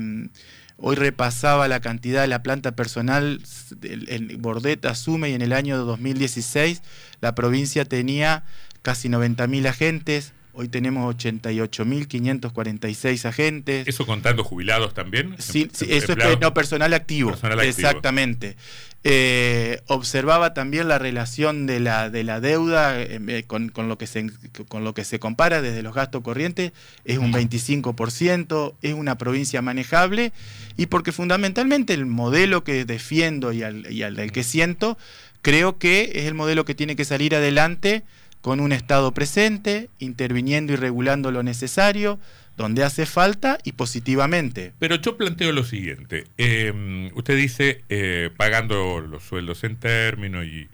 Hoy 0.83 0.97
repasaba 0.97 1.69
la 1.69 1.81
cantidad 1.81 2.23
de 2.23 2.29
la 2.29 2.43
planta 2.43 2.73
personal, 2.73 3.43
en 3.83 4.41
Bordet 4.41 4.85
asume 4.87 5.29
y 5.29 5.35
en 5.35 5.43
el 5.43 5.53
año 5.53 5.77
2016 5.85 6.81
la 7.21 7.35
provincia 7.35 7.85
tenía 7.85 8.45
casi 8.81 9.11
90.000 9.11 9.69
agentes, 9.69 10.33
Hoy 10.61 10.69
tenemos 10.69 11.17
88.546 11.17 13.25
agentes. 13.25 13.88
¿Eso 13.88 14.05
contando 14.05 14.45
jubilados 14.45 14.93
también? 14.93 15.35
Sí, 15.38 15.71
sí 15.73 15.87
eso 15.88 16.12
es 16.12 16.19
no, 16.38 16.52
personal 16.52 16.93
activo. 16.93 17.31
Personal 17.31 17.61
activo. 17.61 17.71
Exactamente. 17.71 18.59
Eh, 19.02 19.81
observaba 19.87 20.52
también 20.52 20.87
la 20.87 20.99
relación 20.99 21.67
de 21.67 21.81
la, 21.81 22.11
de 22.11 22.25
la 22.25 22.40
deuda 22.40 23.00
eh, 23.00 23.45
con, 23.47 23.73
lo 23.75 23.97
que 23.97 24.07
se, 24.07 24.31
con 24.69 24.85
lo 24.85 24.93
que 24.93 25.07
se 25.07 25.19
compara 25.19 25.62
desde 25.62 25.83
los 25.83 25.95
gastos 25.95 26.23
corrientes, 26.23 26.73
es 27.07 27.17
un 27.17 27.33
25%, 27.33 28.75
es 28.83 28.93
una 28.93 29.17
provincia 29.17 29.62
manejable 29.62 30.35
y 30.76 30.88
porque 30.88 31.12
fundamentalmente 31.12 31.95
el 31.95 32.05
modelo 32.05 32.64
que 32.64 32.85
defiendo 32.85 33.55
y 33.55 33.62
al, 33.62 33.90
y 33.90 34.02
al 34.02 34.14
del 34.14 34.31
que 34.31 34.45
siento, 34.45 34.99
creo 35.40 35.79
que 35.79 36.12
es 36.17 36.26
el 36.26 36.35
modelo 36.35 36.67
que 36.67 36.75
tiene 36.75 36.97
que 36.97 37.07
salir 37.07 37.35
adelante 37.35 38.05
con 38.41 38.61
un 38.61 38.73
Estado 38.73 39.13
presente, 39.13 39.91
interviniendo 39.99 40.73
y 40.73 40.77
regulando 40.77 41.31
lo 41.31 41.43
necesario, 41.43 42.19
donde 42.57 42.85
hace 42.85 43.07
falta 43.07 43.59
y 43.65 43.73
positivamente. 43.73 44.73
Pero 44.79 44.97
yo 44.97 45.17
planteo 45.17 45.53
lo 45.53 45.65
siguiente. 45.65 46.25
Em, 46.37 47.11
usted 47.15 47.37
dice 47.37 47.85
eh, 47.89 48.31
pagando 48.37 49.01
los 49.01 49.23
sueldos 49.23 49.65
en 49.65 49.77
términos 49.77 50.45
y, 50.45 50.69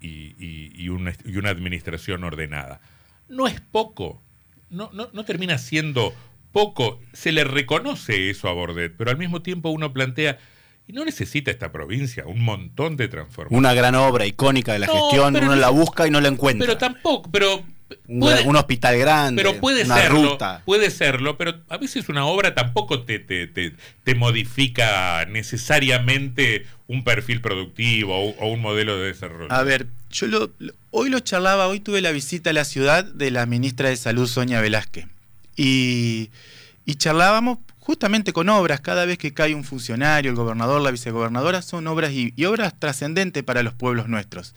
y, 0.00 0.88
una, 0.88 1.14
y, 1.24 1.36
una, 1.36 1.50
administración 1.50 2.24
ordenada. 2.24 2.80
No 3.28 3.46
es 3.46 3.60
poco. 3.60 4.20
No, 4.68 4.90
no, 4.92 5.10
no 5.12 5.24
termina 5.24 5.58
siendo 5.58 6.12
poco. 6.50 7.00
Se 7.12 7.30
le 7.30 7.44
reconoce 7.44 8.30
eso 8.30 8.48
a 8.48 8.52
Bordet, 8.52 8.94
pero 8.96 9.10
al 9.10 9.18
mismo 9.18 9.42
tiempo 9.42 9.70
uno 9.70 9.92
plantea 9.92 10.38
y 10.86 10.92
no 10.92 11.04
necesita 11.04 11.50
esta 11.50 11.70
provincia 11.70 12.26
un 12.26 12.42
montón 12.42 12.96
de 12.96 13.08
transformaciones. 13.08 13.58
Una 13.58 13.74
gran 13.74 13.94
obra 13.94 14.26
icónica 14.26 14.72
de 14.72 14.80
la 14.80 14.86
gestión, 14.88 15.36
uno 15.36 15.56
la 15.56 15.70
busca 15.70 16.06
y 16.06 16.10
no 16.10 16.20
la 16.20 16.28
encuentra. 16.28 16.66
Pero 16.66 16.78
tampoco, 16.78 17.30
pero 17.30 17.64
un, 18.08 18.56
hospital 18.56 18.98
grande, 18.98 19.42
pero 19.42 19.60
puede 19.60 19.84
una 19.84 19.96
serlo, 19.96 20.32
ruta. 20.32 20.62
Puede 20.64 20.90
serlo, 20.90 21.36
pero 21.36 21.60
a 21.68 21.76
veces 21.76 22.08
una 22.08 22.26
obra 22.26 22.54
tampoco 22.54 23.02
te, 23.02 23.18
te, 23.18 23.46
te, 23.46 24.14
modifica 24.14 25.24
necesariamente 25.26 26.66
un 26.86 27.04
perfil 27.04 27.40
productivo 27.40 28.32
o, 28.32 28.48
un 28.48 28.60
modelo 28.60 28.98
de 28.98 29.08
desarrollo. 29.08 29.52
A 29.52 29.62
ver, 29.62 29.86
yo 30.10 30.26
lo, 30.26 30.52
hoy 30.90 31.10
lo 31.10 31.20
charlaba, 31.20 31.68
hoy 31.68 31.80
tuve 31.80 32.00
la 32.00 32.12
visita 32.12 32.50
a 32.50 32.52
la 32.52 32.64
ciudad 32.64 33.04
de 33.04 33.30
la 33.30 33.46
ministra 33.46 33.88
de 33.88 33.96
Salud, 33.96 34.26
Sonia 34.26 34.60
Velázquez. 34.60 35.06
Y, 35.56 36.30
y 36.84 36.94
charlábamos 36.94 37.58
justamente 37.82 38.32
con 38.32 38.48
obras, 38.48 38.80
cada 38.80 39.04
vez 39.06 39.18
que 39.18 39.34
cae 39.34 39.56
un 39.56 39.64
funcionario, 39.64 40.30
el 40.30 40.36
gobernador, 40.36 40.80
la 40.80 40.92
vicegobernadora, 40.92 41.62
son 41.62 41.88
obras 41.88 42.12
y, 42.12 42.32
obras 42.44 42.78
trascendentes 42.78 43.42
para 43.42 43.64
los 43.64 43.74
pueblos 43.74 44.08
nuestros. 44.08 44.54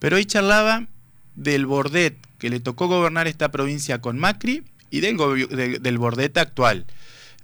Pero 0.00 0.16
hoy 0.16 0.24
charlaba 0.24 0.88
del 1.36 1.64
Bordet, 1.64 2.16
que 2.38 2.50
le 2.50 2.58
tocó 2.58 2.88
gobernar 2.88 3.28
esta 3.28 3.52
provincia 3.52 4.00
con 4.00 4.18
Macri, 4.18 4.64
y 4.90 5.00
del, 5.00 5.16
del 5.80 5.98
Bordet 5.98 6.36
actual, 6.38 6.86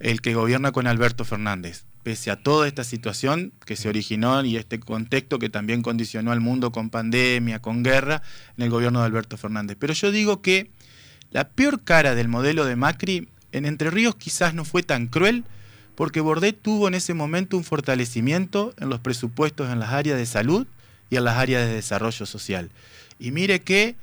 el 0.01 0.21
que 0.21 0.35
gobierna 0.35 0.73
con 0.73 0.89
Alberto 0.89 1.25
Fernández. 1.25 1.85
Pese 2.03 2.33
a 2.33 2.37
toda 2.37 2.67
esta 2.67 2.83
situación 2.83 3.53
que 3.65 3.77
se 3.77 3.89
originó 3.89 4.45
y 4.45 4.57
este 4.57 4.81
contexto 4.81 5.39
que 5.39 5.51
también 5.51 5.83
condicionó 5.83 6.33
al 6.33 6.41
mundo 6.41 6.73
con 6.73 6.91
pandemia, 6.91 7.61
con 7.61 7.85
guerra, 7.85 8.23
en 8.57 8.65
el 8.65 8.71
gobierno 8.71 8.99
de 8.99 9.07
Alberto 9.07 9.37
Fernández. 9.37 9.77
Pero 9.79 9.93
yo 9.95 10.11
digo 10.11 10.43
que 10.43 10.73
la 11.31 11.49
peor 11.49 11.85
cara 11.85 12.17
del 12.17 12.27
modelo 12.27 12.65
de 12.65 12.75
Macri 12.75 13.29
en 13.53 13.67
Entre 13.67 13.91
Ríos 13.91 14.17
quizás 14.17 14.55
no 14.55 14.65
fue 14.65 14.83
tan 14.83 15.07
cruel 15.07 15.45
porque 15.95 16.21
Bordet 16.21 16.59
tuvo 16.61 16.89
en 16.89 16.95
ese 16.95 17.15
momento 17.15 17.57
un 17.57 17.65
fortalecimiento 17.65 18.75
en 18.79 18.89
los 18.89 19.01
presupuestos 19.01 19.71
en 19.71 19.79
las 19.79 19.91
áreas 19.91 20.19
de 20.19 20.27
salud 20.27 20.67
y 21.11 21.17
en 21.17 21.25
las 21.25 21.37
áreas 21.37 21.67
de 21.67 21.75
desarrollo 21.75 22.25
social. 22.27 22.71
Y 23.19 23.31
mire 23.31 23.61
que 23.61 23.95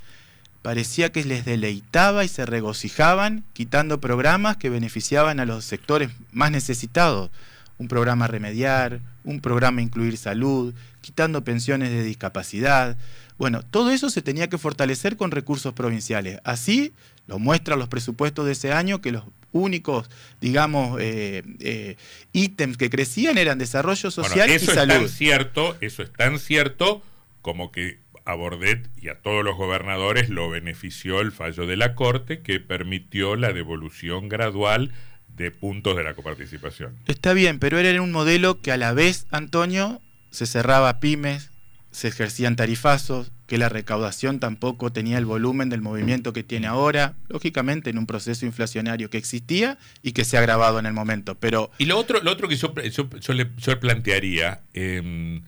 parecía 0.62 1.12
que 1.12 1.24
les 1.24 1.46
deleitaba 1.46 2.24
y 2.24 2.28
se 2.28 2.46
regocijaban 2.46 3.44
quitando 3.54 4.00
programas 4.00 4.58
que 4.58 4.70
beneficiaban 4.70 5.40
a 5.40 5.46
los 5.46 5.66
sectores 5.66 6.12
más 6.32 6.52
necesitados. 6.52 7.32
Un 7.78 7.88
programa 7.88 8.28
remediar, 8.28 9.00
un 9.24 9.40
programa 9.40 9.82
incluir 9.82 10.18
salud, 10.18 10.74
quitando 11.02 11.44
pensiones 11.44 11.90
de 11.90 12.04
discapacidad. 12.04 12.98
Bueno, 13.38 13.64
todo 13.64 13.90
eso 13.90 14.10
se 14.10 14.22
tenía 14.22 14.50
que 14.50 14.58
fortalecer 14.58 15.16
con 15.16 15.32
recursos 15.32 15.74
provinciales. 15.74 16.40
Así 16.44 16.94
lo 17.26 17.40
muestran 17.40 17.80
los 17.80 17.88
presupuestos 17.88 18.46
de 18.46 18.52
ese 18.52 18.74
año 18.74 19.00
que 19.02 19.14
los 19.14 19.24
únicos, 19.52 20.10
digamos, 20.42 21.00
eh, 21.02 21.44
eh, 21.60 21.96
ítems 22.34 22.78
que 22.78 22.90
crecían 22.90 23.38
eran 23.38 23.58
desarrollo 23.58 24.12
social 24.12 24.50
y 24.50 24.60
salud. 24.60 24.94
Es 24.94 25.00
tan 25.00 25.10
cierto, 25.10 25.78
eso 25.82 26.04
es 26.04 26.12
tan 26.14 26.40
cierto 26.40 27.02
como 27.42 27.72
que 27.72 28.00
a 28.26 28.36
Bordet 28.36 28.88
y 29.02 29.10
a 29.10 29.16
todos 29.16 29.44
los 29.44 29.58
gobernadores 29.58 30.30
lo 30.30 30.50
benefició 30.50 31.20
el 31.22 31.32
fallo 31.32 31.66
de 31.66 31.78
la 31.78 31.96
Corte 31.96 32.42
que 32.42 32.60
permitió 32.60 33.36
la 33.36 33.54
devolución 33.54 34.30
gradual 34.30 34.92
de 35.36 35.52
puntos 35.52 35.96
de 35.96 36.04
la 36.04 36.14
coparticipación. 36.14 36.96
Está 37.08 37.34
bien, 37.34 37.60
pero 37.60 37.80
era 37.80 38.02
un 38.02 38.12
modelo 38.12 38.62
que 38.62 38.72
a 38.72 38.78
la 38.78 38.94
vez, 38.94 39.26
Antonio, 39.32 40.02
se 40.32 40.46
cerraba 40.46 41.00
pymes, 41.00 41.50
se 41.92 42.08
ejercían 42.10 42.56
tarifazos, 42.56 43.32
que 43.48 43.58
la 43.58 43.68
recaudación 43.68 44.40
tampoco 44.40 44.92
tenía 44.92 45.18
el 45.18 45.26
volumen 45.26 45.70
del 45.70 45.82
movimiento 45.82 46.34
que 46.34 46.44
tiene 46.44 46.68
ahora, 46.68 47.16
lógicamente 47.28 47.90
en 47.90 47.98
un 47.98 48.06
proceso 48.06 48.46
inflacionario 48.46 49.10
que 49.10 49.18
existía 49.18 49.80
y 50.04 50.12
que 50.12 50.24
se 50.24 50.38
ha 50.38 50.42
agravado 50.42 50.78
en 50.78 50.86
el 50.86 50.94
momento. 50.94 51.36
Pero 51.36 51.72
y 51.80 51.86
lo 51.86 51.98
otro, 51.98 52.22
lo 52.22 52.32
otro 52.32 52.48
que 52.48 52.58
yo, 52.58 52.74
yo, 52.76 53.34
le, 53.34 53.46
plantearía, 53.46 54.62
em, 54.74 55.42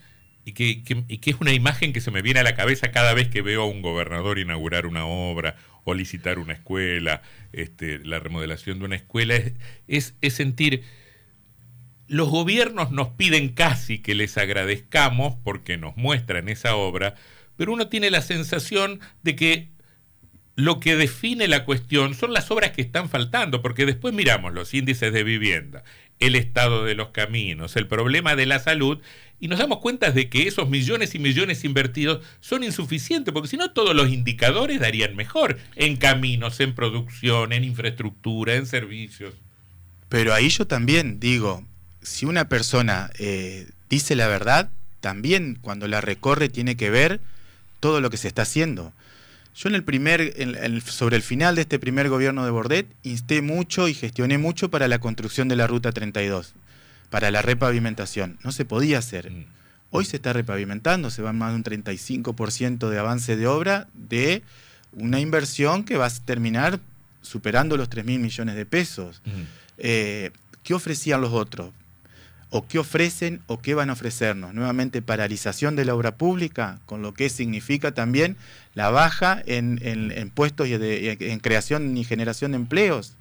y, 0.45 0.53
que, 0.53 1.03
y 1.07 1.17
que 1.19 1.29
es 1.29 1.37
una 1.39 1.53
imagen 1.53 1.93
que 1.93 2.01
se 2.01 2.09
me 2.09 2.23
viene 2.23 2.39
a 2.39 2.43
la 2.43 2.55
cabeza 2.55 2.91
cada 2.91 3.13
vez 3.13 3.29
que 3.29 3.43
veo 3.43 3.61
a 3.63 3.67
un 3.67 3.83
gobernador 3.83 4.39
inaugurar 4.39 4.87
una 4.87 5.05
obra 5.05 5.55
o 5.83 5.93
licitar 5.93 6.39
una 6.39 6.53
escuela, 6.53 7.21
este, 7.53 7.99
la 7.99 8.19
remodelación 8.19 8.79
de 8.79 8.85
una 8.85 8.95
escuela, 8.95 9.35
es, 9.87 10.15
es 10.21 10.33
sentir 10.33 10.83
los 12.11 12.27
gobiernos 12.27 12.91
nos 12.91 13.07
piden 13.07 13.47
casi 13.47 13.99
que 13.99 14.15
les 14.15 14.37
agradezcamos 14.37 15.37
porque 15.45 15.77
nos 15.77 15.95
muestran 15.95 16.49
esa 16.49 16.75
obra, 16.75 17.15
pero 17.55 17.71
uno 17.71 17.87
tiene 17.87 18.11
la 18.11 18.21
sensación 18.21 18.99
de 19.23 19.37
que 19.37 19.69
lo 20.57 20.81
que 20.81 20.97
define 20.97 21.47
la 21.47 21.63
cuestión 21.63 22.13
son 22.13 22.33
las 22.33 22.51
obras 22.51 22.71
que 22.71 22.81
están 22.81 23.07
faltando, 23.07 23.61
porque 23.61 23.85
después 23.85 24.13
miramos 24.13 24.53
los 24.53 24.73
índices 24.73 25.13
de 25.13 25.23
vivienda, 25.23 25.85
el 26.19 26.35
estado 26.35 26.83
de 26.83 26.95
los 26.95 27.11
caminos, 27.11 27.77
el 27.77 27.87
problema 27.87 28.35
de 28.35 28.45
la 28.45 28.59
salud, 28.59 28.99
y 29.39 29.47
nos 29.47 29.59
damos 29.59 29.79
cuenta 29.79 30.11
de 30.11 30.27
que 30.27 30.49
esos 30.49 30.67
millones 30.67 31.15
y 31.15 31.19
millones 31.19 31.63
invertidos 31.63 32.25
son 32.41 32.65
insuficientes, 32.65 33.33
porque 33.33 33.47
si 33.47 33.55
no 33.55 33.71
todos 33.71 33.95
los 33.95 34.09
indicadores 34.09 34.81
darían 34.81 35.15
mejor 35.15 35.59
en 35.77 35.95
caminos, 35.95 36.59
en 36.59 36.75
producción, 36.75 37.53
en 37.53 37.63
infraestructura, 37.63 38.55
en 38.55 38.65
servicios. 38.65 39.33
Pero 40.09 40.33
ahí 40.33 40.49
yo 40.49 40.67
también 40.67 41.21
digo, 41.21 41.65
si 42.01 42.25
una 42.25 42.45
persona 42.45 43.09
eh, 43.19 43.67
dice 43.89 44.15
la 44.15 44.27
verdad, 44.27 44.69
también 44.99 45.57
cuando 45.61 45.87
la 45.87 46.01
recorre 46.01 46.49
tiene 46.49 46.75
que 46.75 46.89
ver 46.89 47.19
todo 47.79 48.01
lo 48.01 48.09
que 48.09 48.17
se 48.17 48.27
está 48.27 48.43
haciendo. 48.43 48.93
Yo 49.55 49.67
en 49.67 49.75
el 49.75 49.83
primer, 49.83 50.33
sobre 50.85 51.17
el 51.17 51.23
final 51.23 51.55
de 51.55 51.61
este 51.61 51.77
primer 51.77 52.07
gobierno 52.07 52.45
de 52.45 52.51
Bordet, 52.51 52.87
insté 53.03 53.41
mucho 53.41 53.89
y 53.89 53.93
gestioné 53.93 54.37
mucho 54.37 54.69
para 54.69 54.87
la 54.87 54.99
construcción 54.99 55.49
de 55.49 55.57
la 55.57 55.67
Ruta 55.67 55.91
32, 55.91 56.53
para 57.09 57.31
la 57.31 57.41
repavimentación. 57.41 58.37
No 58.43 58.53
se 58.53 58.63
podía 58.63 58.99
hacer. 58.99 59.29
Mm. 59.29 59.45
Hoy 59.89 60.05
se 60.05 60.15
está 60.15 60.31
repavimentando, 60.31 61.09
se 61.09 61.21
va 61.21 61.33
más 61.33 61.51
de 61.51 61.55
un 61.57 61.63
35% 61.65 62.89
de 62.89 62.97
avance 62.97 63.35
de 63.35 63.47
obra 63.47 63.87
de 63.93 64.41
una 64.93 65.19
inversión 65.19 65.83
que 65.83 65.97
va 65.97 66.05
a 66.05 66.09
terminar 66.09 66.79
superando 67.21 67.75
los 67.75 67.89
3 67.89 68.05
mil 68.05 68.19
millones 68.19 68.55
de 68.55 68.65
pesos. 68.65 69.21
Mm. 69.25 69.29
Eh, 69.79 70.31
¿Qué 70.63 70.73
ofrecían 70.73 71.19
los 71.19 71.33
otros? 71.33 71.71
O 72.51 72.67
qué 72.67 72.77
ofrecen 72.77 73.41
o 73.47 73.59
qué 73.61 73.73
van 73.73 73.89
a 73.89 73.93
ofrecernos. 73.93 74.53
Nuevamente, 74.53 75.01
paralización 75.01 75.75
de 75.75 75.85
la 75.85 75.95
obra 75.95 76.15
pública, 76.15 76.79
con 76.85 77.01
lo 77.01 77.13
que 77.13 77.29
significa 77.29 77.93
también 77.93 78.37
la 78.75 78.91
baja 78.91 79.41
en, 79.45 80.31
puestos 80.35 80.67
y 80.67 80.73
en 80.75 81.39
creación 81.39 81.97
y 81.97 82.03
generación 82.03 82.51
de 82.51 82.57
empleos. 82.57 83.15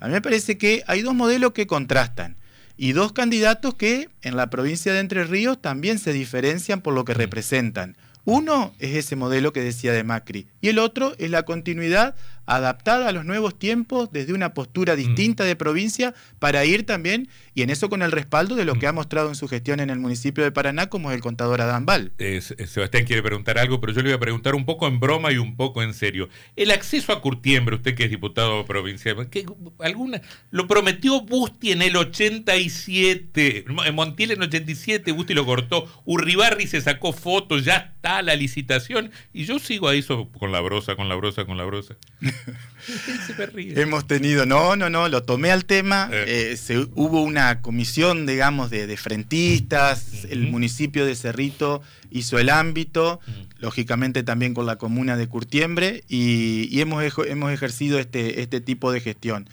A 0.00 0.06
mí 0.06 0.12
me 0.12 0.22
parece 0.22 0.58
que 0.58 0.82
hay 0.86 1.02
dos 1.02 1.14
modelos 1.14 1.52
que 1.52 1.66
contrastan 1.66 2.36
y 2.78 2.92
dos 2.92 3.12
candidatos 3.12 3.74
que 3.74 4.08
en 4.22 4.36
la 4.36 4.48
provincia 4.48 4.92
de 4.92 5.00
Entre 5.00 5.24
Ríos 5.24 5.60
también 5.60 5.98
se 5.98 6.12
diferencian 6.12 6.80
por 6.80 6.94
lo 6.94 7.04
que 7.04 7.14
representan. 7.14 7.96
Uno 8.24 8.74
es 8.80 8.96
ese 8.96 9.16
modelo 9.16 9.52
que 9.52 9.60
decía 9.60 9.92
de 9.92 10.02
Macri 10.02 10.48
y 10.60 10.68
el 10.68 10.78
otro 10.78 11.14
es 11.18 11.30
la 11.30 11.44
continuidad 11.44 12.16
adaptada 12.46 13.08
a 13.08 13.12
los 13.12 13.24
nuevos 13.24 13.58
tiempos 13.58 14.10
desde 14.12 14.32
una 14.32 14.54
postura 14.54 14.94
mm. 14.94 14.96
distinta 14.96 15.44
de 15.44 15.56
provincia 15.56 16.14
para 16.38 16.64
ir 16.64 16.86
también, 16.86 17.28
y 17.54 17.62
en 17.62 17.70
eso 17.70 17.88
con 17.88 18.02
el 18.02 18.12
respaldo 18.12 18.54
de 18.54 18.64
lo 18.64 18.74
que 18.74 18.86
mm. 18.86 18.88
ha 18.88 18.92
mostrado 18.92 19.28
en 19.28 19.34
su 19.34 19.48
gestión 19.48 19.80
en 19.80 19.90
el 19.90 19.98
municipio 19.98 20.44
de 20.44 20.52
Paraná, 20.52 20.86
como 20.88 21.10
es 21.10 21.16
el 21.16 21.22
contador 21.22 21.60
Adán 21.60 21.86
Val. 21.86 22.12
Sebastián 22.18 23.04
quiere 23.04 23.22
preguntar 23.22 23.58
algo, 23.58 23.80
pero 23.80 23.92
yo 23.92 24.02
le 24.02 24.08
voy 24.08 24.16
a 24.16 24.20
preguntar 24.20 24.54
un 24.54 24.64
poco 24.64 24.86
en 24.86 25.00
broma 25.00 25.32
y 25.32 25.38
un 25.38 25.56
poco 25.56 25.82
en 25.82 25.94
serio. 25.94 26.28
El 26.54 26.70
acceso 26.70 27.12
a 27.12 27.20
Curtiembre, 27.20 27.76
usted 27.76 27.94
que 27.94 28.04
es 28.04 28.10
diputado 28.10 28.64
provincial, 28.64 29.28
¿qué, 29.28 29.46
alguna, 29.80 30.20
lo 30.50 30.66
prometió 30.68 31.20
Busti 31.22 31.72
en 31.72 31.82
el 31.82 31.96
87, 31.96 33.64
en 33.86 33.94
Montiel 33.94 34.30
en 34.32 34.42
el 34.42 34.48
87, 34.48 35.12
Busti 35.12 35.34
lo 35.34 35.46
cortó, 35.46 35.88
Urribarri 36.04 36.66
se 36.66 36.80
sacó 36.80 37.12
fotos, 37.12 37.64
ya 37.64 37.76
está 37.76 38.22
la 38.22 38.36
licitación, 38.36 39.10
y 39.32 39.44
yo 39.44 39.58
sigo 39.58 39.88
ahí 39.88 40.02
con 40.38 40.52
la 40.52 40.60
brosa, 40.60 40.96
con 40.96 41.08
la 41.08 41.16
brosa, 41.16 41.44
con 41.44 41.56
la 41.56 41.64
brosa. 41.64 41.96
Hemos 43.80 44.06
tenido, 44.06 44.46
no, 44.46 44.76
no, 44.76 44.90
no, 44.90 45.08
lo 45.08 45.22
tomé 45.24 45.50
al 45.50 45.64
tema. 45.64 46.08
Eh. 46.12 46.50
eh, 46.52 46.56
se- 46.56 46.86
hubo 46.94 47.22
una 47.22 47.60
comisión, 47.60 48.26
digamos, 48.26 48.70
de, 48.70 48.86
de 48.86 48.96
frentistas. 48.96 50.24
El 50.30 50.48
municipio 50.50 51.04
de 51.04 51.14
Cerrito 51.14 51.82
hizo 52.10 52.38
el 52.38 52.48
ámbito, 52.50 53.20
Mm. 53.26 53.30
lógicamente 53.62 54.22
también 54.22 54.54
con 54.54 54.66
la 54.66 54.76
comuna 54.76 55.16
de 55.16 55.26
Curtiembre, 55.26 56.04
y, 56.08 56.68
y 56.70 56.80
hemos, 56.80 57.02
hemos 57.26 57.52
ejercido 57.52 57.98
este, 57.98 58.40
este 58.40 58.60
tipo 58.60 58.92
de 58.92 59.00
gestión. 59.00 59.48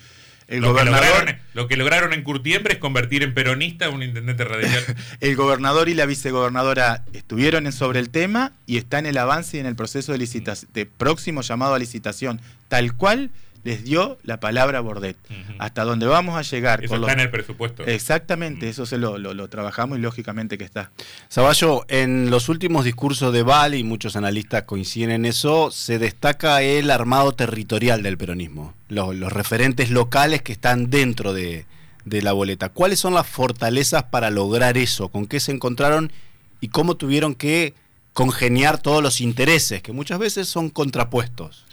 El 0.48 0.62
Lo 0.62 0.68
que, 0.68 0.72
gobernador, 0.74 1.06
lograron, 1.20 1.40
lo 1.54 1.68
que 1.68 1.78
lograron 1.78 2.14
en 2.14 2.24
Curtiembre 2.24 2.74
es 2.74 2.80
convertir 2.80 3.24
en 3.24 3.34
peronista 3.34 3.86
a 3.86 3.90
un 3.90 4.04
intendente 4.04 4.44
radical. 4.44 4.84
el 5.20 5.36
gobernador 5.36 5.90
y 5.90 5.94
la 5.94 6.06
vicegobernadora 6.06 7.06
estuvieron 7.14 7.66
en- 7.66 7.72
sobre 7.72 8.00
el 8.00 8.10
tema 8.10 8.52
y 8.66 8.78
está 8.78 9.00
en 9.00 9.06
el 9.06 9.18
avance 9.18 9.58
y 9.58 9.60
en 9.60 9.66
el 9.66 9.76
proceso 9.76 10.12
de 10.12 10.18
licitación, 10.18 10.70
de 10.74 10.86
próximo 10.86 11.42
llamado 11.42 11.74
a 11.76 11.80
licitación, 11.80 12.42
tal 12.68 12.94
cual 12.96 13.30
les 13.63 13.84
dio 13.84 14.17
la 14.24 14.39
palabra 14.39 14.79
Bordet. 14.82 15.15
Hasta 15.60 15.84
donde 15.86 16.05
vamos 16.05 16.36
a 16.38 16.41
llegar. 16.41 16.84
Eso 16.84 16.89
con 16.96 17.01
está 17.01 17.08
los- 17.08 17.13
en 17.13 17.20
el 17.22 17.29
presupuesto. 17.32 17.86
Exactamente, 17.86 18.67
eso 18.70 18.86
se 18.86 18.98
lo, 18.98 19.17
lo- 19.17 19.34
lo 19.34 19.48
trabajamos 19.48 19.98
y 19.98 20.01
lógicamente 20.01 20.58
que 20.58 20.63
está. 20.65 20.91
Zaballo, 21.32 21.86
en 21.88 22.29
los 22.29 22.50
últimos 22.50 22.84
discursos 22.86 23.32
de 23.34 23.43
Val, 23.43 23.75
y 23.75 23.84
muchos 23.84 24.15
analistas 24.15 24.63
coinciden 24.63 25.12
en 25.12 25.25
eso, 25.25 25.72
se 25.72 26.00
destaca 26.00 26.62
el 26.62 26.91
armado 26.91 27.32
territorial 27.34 28.03
del 28.03 28.17
peronismo, 28.17 28.74
los, 28.89 29.15
los 29.15 29.32
referentes 29.32 29.89
locales 29.89 30.41
que 30.41 30.51
están 30.51 30.89
dentro 30.89 31.34
de, 31.34 31.65
de 32.05 32.22
la 32.22 32.34
boleta. 32.34 32.70
¿Cuáles 32.70 33.00
son 33.00 33.13
las 33.13 33.27
fortalezas 33.27 34.03
para 34.03 34.29
lograr 34.29 34.77
eso? 34.77 35.08
¿Con 35.10 35.25
qué 35.25 35.39
se 35.39 35.51
encontraron 35.53 36.12
y 36.60 36.67
cómo 36.67 36.96
tuvieron 36.98 37.34
que 37.36 37.74
congeniar 38.13 38.79
todos 38.82 39.01
los 39.01 39.22
intereses, 39.22 39.82
que 39.82 39.91
muchas 39.93 40.20
veces 40.20 40.48
son 40.48 40.70
contrapuestos? 40.70 41.65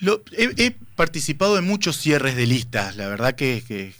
Lo- 0.00 0.22
he, 0.32 0.72
participado 0.96 1.58
en 1.58 1.64
muchos 1.64 1.96
cierres 1.96 2.36
de 2.36 2.46
listas, 2.46 2.96
la 2.96 3.08
verdad 3.08 3.34
que, 3.34 3.62
que- 3.66 3.92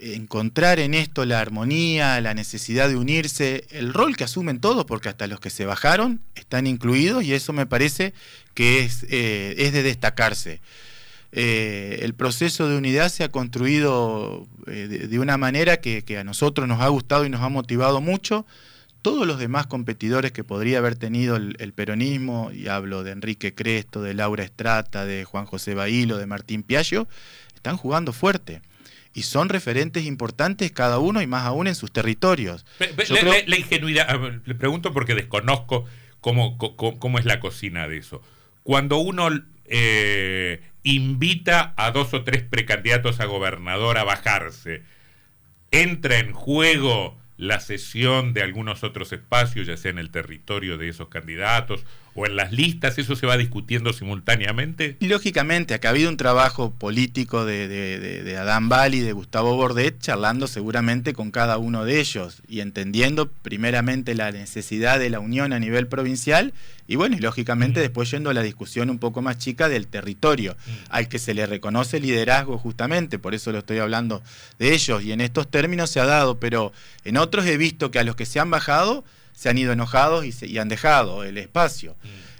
encontrar 0.00 0.78
en 0.78 0.94
esto 0.94 1.24
la 1.24 1.40
armonía, 1.40 2.20
la 2.20 2.32
necesidad 2.32 2.88
de 2.88 2.96
unirse, 2.96 3.66
el 3.70 3.92
rol 3.92 4.16
que 4.16 4.24
asumen 4.24 4.60
todos, 4.60 4.84
porque 4.84 5.08
hasta 5.08 5.26
los 5.26 5.40
que 5.40 5.50
se 5.50 5.66
bajaron 5.66 6.20
están 6.36 6.68
incluidos 6.68 7.24
y 7.24 7.34
eso 7.34 7.52
me 7.52 7.66
parece 7.66 8.14
que 8.54 8.84
es, 8.84 9.04
eh, 9.10 9.56
es 9.58 9.72
de 9.72 9.82
destacarse. 9.82 10.60
Eh, 11.32 11.98
el 12.02 12.14
proceso 12.14 12.68
de 12.68 12.76
unidad 12.76 13.08
se 13.10 13.24
ha 13.24 13.28
construido 13.28 14.46
eh, 14.66 15.08
de, 15.10 15.18
una 15.18 15.36
manera 15.36 15.78
que 15.78 16.04
a 16.16 16.24
nosotros 16.24 16.68
nos 16.68 16.80
ha 16.80 16.88
gustado 16.88 17.26
y 17.26 17.28
nos 17.30 17.42
ha 17.42 17.48
motivado 17.48 18.00
mucho. 18.00 18.46
Todos 19.02 19.26
los 19.26 19.38
demás 19.38 19.66
competidores 19.66 20.32
que 20.32 20.44
podría 20.44 20.78
haber 20.78 20.96
tenido 20.96 21.36
el, 21.36 21.56
el 21.60 21.72
peronismo, 21.72 22.50
y 22.52 22.68
hablo 22.68 23.04
de 23.04 23.12
Enrique 23.12 23.54
Cresto, 23.54 24.02
de 24.02 24.14
Laura 24.14 24.44
Estrata, 24.44 25.04
de 25.06 25.24
Juan 25.24 25.46
José 25.46 25.74
Bailo, 25.74 26.18
de 26.18 26.26
Martín 26.26 26.62
Piaggio, 26.62 27.08
están 27.54 27.76
jugando 27.76 28.12
fuerte. 28.12 28.60
Y 29.14 29.22
son 29.22 29.48
referentes 29.48 30.04
importantes 30.04 30.70
cada 30.72 30.98
uno 30.98 31.22
y 31.22 31.26
más 31.26 31.44
aún 31.44 31.66
en 31.66 31.74
sus 31.74 31.90
territorios. 31.92 32.66
Yo 32.80 32.86
la, 33.14 33.20
creo- 33.20 33.32
la- 33.32 33.42
la 33.46 33.56
ingenuidad, 33.56 34.20
le 34.44 34.54
pregunto 34.54 34.92
porque 34.92 35.14
desconozco 35.14 35.84
cómo, 36.20 36.58
cómo 36.58 37.18
es 37.18 37.24
la 37.24 37.40
cocina 37.40 37.88
de 37.88 37.96
eso. 37.98 38.22
Cuando 38.64 38.98
uno 38.98 39.28
eh, 39.64 40.60
invita 40.82 41.72
a 41.76 41.90
dos 41.90 42.12
o 42.14 42.22
tres 42.24 42.42
precandidatos 42.42 43.20
a 43.20 43.24
gobernador 43.24 43.96
a 43.98 44.04
bajarse, 44.04 44.82
entra 45.70 46.18
en 46.18 46.32
juego 46.32 47.18
la 47.38 47.60
cesión 47.60 48.34
de 48.34 48.42
algunos 48.42 48.84
otros 48.84 49.12
espacios, 49.12 49.66
ya 49.66 49.76
sea 49.76 49.92
en 49.92 49.98
el 49.98 50.10
territorio 50.10 50.76
de 50.76 50.88
esos 50.88 51.08
candidatos 51.08 51.86
o 52.18 52.26
en 52.26 52.34
las 52.36 52.50
listas, 52.52 52.98
eso 52.98 53.14
se 53.14 53.26
va 53.26 53.36
discutiendo 53.36 53.92
simultáneamente. 53.92 54.96
Y 55.00 55.06
lógicamente, 55.06 55.74
acá 55.74 55.88
ha 55.88 55.90
habido 55.92 56.10
un 56.10 56.16
trabajo 56.16 56.72
político 56.72 57.44
de, 57.44 57.68
de, 57.68 57.98
de- 58.00 58.22
de 58.24 58.36
Adán 58.36 58.68
Bali, 58.68 59.00
de 59.00 59.12
Gustavo 59.12 59.54
Bordet, 59.56 60.00
charlando 60.00 60.46
seguramente 60.48 61.12
con 61.12 61.30
cada 61.30 61.58
uno 61.58 61.84
de 61.84 62.00
ellos 62.00 62.42
y 62.48 62.60
entendiendo 62.60 63.30
primeramente 63.30 64.14
la 64.14 64.32
necesidad 64.32 64.98
de 64.98 65.10
la 65.10 65.20
unión 65.20 65.52
a 65.52 65.58
nivel 65.60 65.86
provincial 65.86 66.52
y 66.88 66.96
bueno, 66.96 67.16
y 67.16 67.20
lógicamente 67.20 67.80
Mm. 67.80 67.82
después 67.82 68.10
yendo 68.10 68.30
a 68.30 68.34
la 68.34 68.42
discusión 68.42 68.88
un 68.90 68.98
poco 68.98 69.20
más 69.22 69.38
chica 69.38 69.68
del 69.68 69.86
territorio, 69.86 70.56
Mm. 70.66 70.70
al 70.90 71.08
que 71.08 71.18
se 71.18 71.34
le 71.34 71.46
reconoce 71.46 72.00
liderazgo 72.00 72.58
justamente, 72.58 73.18
por 73.18 73.34
eso 73.34 73.52
lo 73.52 73.58
estoy 73.58 73.78
hablando 73.78 74.22
de 74.58 74.72
ellos 74.74 75.02
y 75.04 75.12
en 75.12 75.20
estos 75.20 75.48
términos 75.48 75.90
se 75.90 76.00
ha 76.00 76.06
dado, 76.06 76.40
pero 76.40 76.72
en 77.04 77.16
otros 77.18 77.46
he 77.46 77.56
visto 77.58 77.90
que 77.90 77.98
a 77.98 78.04
los 78.04 78.16
que 78.16 78.26
se 78.26 78.40
han 78.40 78.50
bajado 78.50 79.04
se 79.38 79.48
han 79.48 79.56
ido 79.58 79.72
enojados 79.72 80.24
y, 80.24 80.32
se- 80.32 80.46
y 80.48 80.58
han 80.58 80.68
dejado 80.68 81.22
el 81.22 81.38
espacio. 81.38 81.94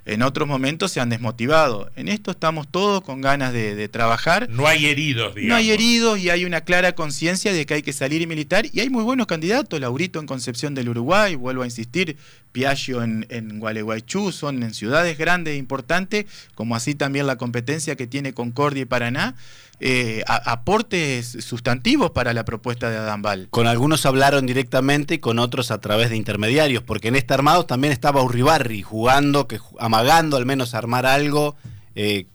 En 0.04 0.22
otros 0.22 0.48
momentos 0.48 0.90
se 0.90 1.00
han 1.00 1.10
desmotivado. 1.10 1.90
En 1.94 2.08
esto 2.08 2.30
estamos 2.30 2.66
todos 2.66 3.02
con 3.02 3.20
ganas 3.20 3.52
de, 3.52 3.74
de 3.74 3.88
trabajar. 3.88 4.48
No 4.48 4.66
hay 4.66 4.86
heridos, 4.86 5.34
digamos. 5.34 5.50
No 5.50 5.56
hay 5.56 5.70
heridos 5.70 6.18
y 6.18 6.30
hay 6.30 6.46
una 6.46 6.62
clara 6.62 6.92
conciencia 6.94 7.52
de 7.52 7.66
que 7.66 7.74
hay 7.74 7.82
que 7.82 7.92
salir 7.92 8.22
y 8.22 8.26
militar. 8.26 8.64
Y 8.72 8.80
hay 8.80 8.88
muy 8.88 9.04
buenos 9.04 9.26
candidatos. 9.26 9.78
Laurito 9.78 10.18
en 10.18 10.26
Concepción 10.26 10.74
del 10.74 10.88
Uruguay, 10.88 11.34
vuelvo 11.34 11.62
a 11.62 11.66
insistir. 11.66 12.16
Piaggio 12.52 13.02
en, 13.02 13.26
en 13.30 13.58
Gualeguaychú, 13.60 14.32
son 14.32 14.62
en 14.62 14.74
ciudades 14.74 15.16
grandes 15.18 15.54
e 15.54 15.56
importantes, 15.56 16.26
como 16.54 16.74
así 16.76 16.94
también 16.94 17.26
la 17.26 17.36
competencia 17.36 17.96
que 17.96 18.06
tiene 18.06 18.32
Concordia 18.34 18.82
y 18.82 18.86
Paraná. 18.86 19.34
eh, 19.80 20.24
a- 20.26 20.50
aportes 20.50 21.36
sustantivos 21.40 22.10
para 22.10 22.32
la 22.34 22.44
propuesta 22.44 22.90
de 22.90 22.96
Adán 22.96 23.22
Val. 23.22 23.46
Con 23.50 23.68
algunos 23.68 24.06
hablaron 24.06 24.44
directamente 24.44 25.14
y 25.14 25.18
con 25.18 25.38
otros 25.38 25.70
a 25.70 25.80
través 25.80 26.10
de 26.10 26.16
intermediarios, 26.16 26.82
porque 26.82 27.06
en 27.06 27.14
este 27.14 27.32
armado 27.34 27.64
también 27.64 27.92
estaba 27.92 28.20
Urribarri 28.24 28.82
jugando, 28.82 29.46
que, 29.46 29.60
amagando 29.78 30.36
al 30.36 30.46
menos 30.46 30.74
a 30.74 30.78
armar 30.78 31.06
algo. 31.06 31.54
Eh, 31.94 32.26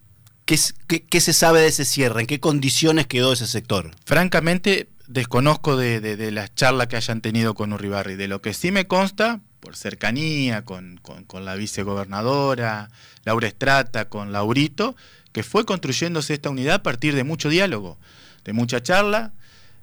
¿qué, 0.45 0.57
qué- 0.87 1.03
qué 1.05 1.19
se 1.19 1.33
sabe 1.33 1.59
de 1.59 1.67
ese 1.67 1.83
cierre? 1.83 2.21
¿En 2.21 2.27
qué 2.27 2.39
condiciones 2.39 3.07
quedó 3.07 3.33
ese 3.33 3.45
sector? 3.47 3.91
Francamente, 4.05 4.87
desconozco 5.07 5.75
de, 5.75 5.99
de, 5.99 6.15
de 6.15 6.31
las 6.31 6.55
charlas 6.55 6.87
que 6.87 6.95
hayan 6.95 7.19
tenido 7.19 7.55
con 7.55 7.73
Urribarri. 7.73 8.15
De 8.15 8.29
lo 8.29 8.41
que 8.41 8.53
sí 8.53 8.71
me 8.71 8.87
consta, 8.87 9.41
por 9.63 9.77
cercanía 9.77 10.65
con, 10.65 10.97
con- 11.01 11.23
con 11.23 11.45
la 11.45 11.55
vicegobernadora, 11.55 12.89
Laura 13.23 13.47
Estrata, 13.47 14.09
con 14.09 14.33
Laurito, 14.33 14.93
que 15.31 15.41
fue 15.41 15.65
construyéndose 15.65 16.33
esta 16.33 16.49
unidad 16.49 16.75
a 16.75 16.83
partir 16.83 17.15
de 17.15 17.23
mucho 17.23 17.47
diálogo, 17.47 17.97
de 18.43 18.51
mucha 18.51 18.83
charla. 18.83 19.31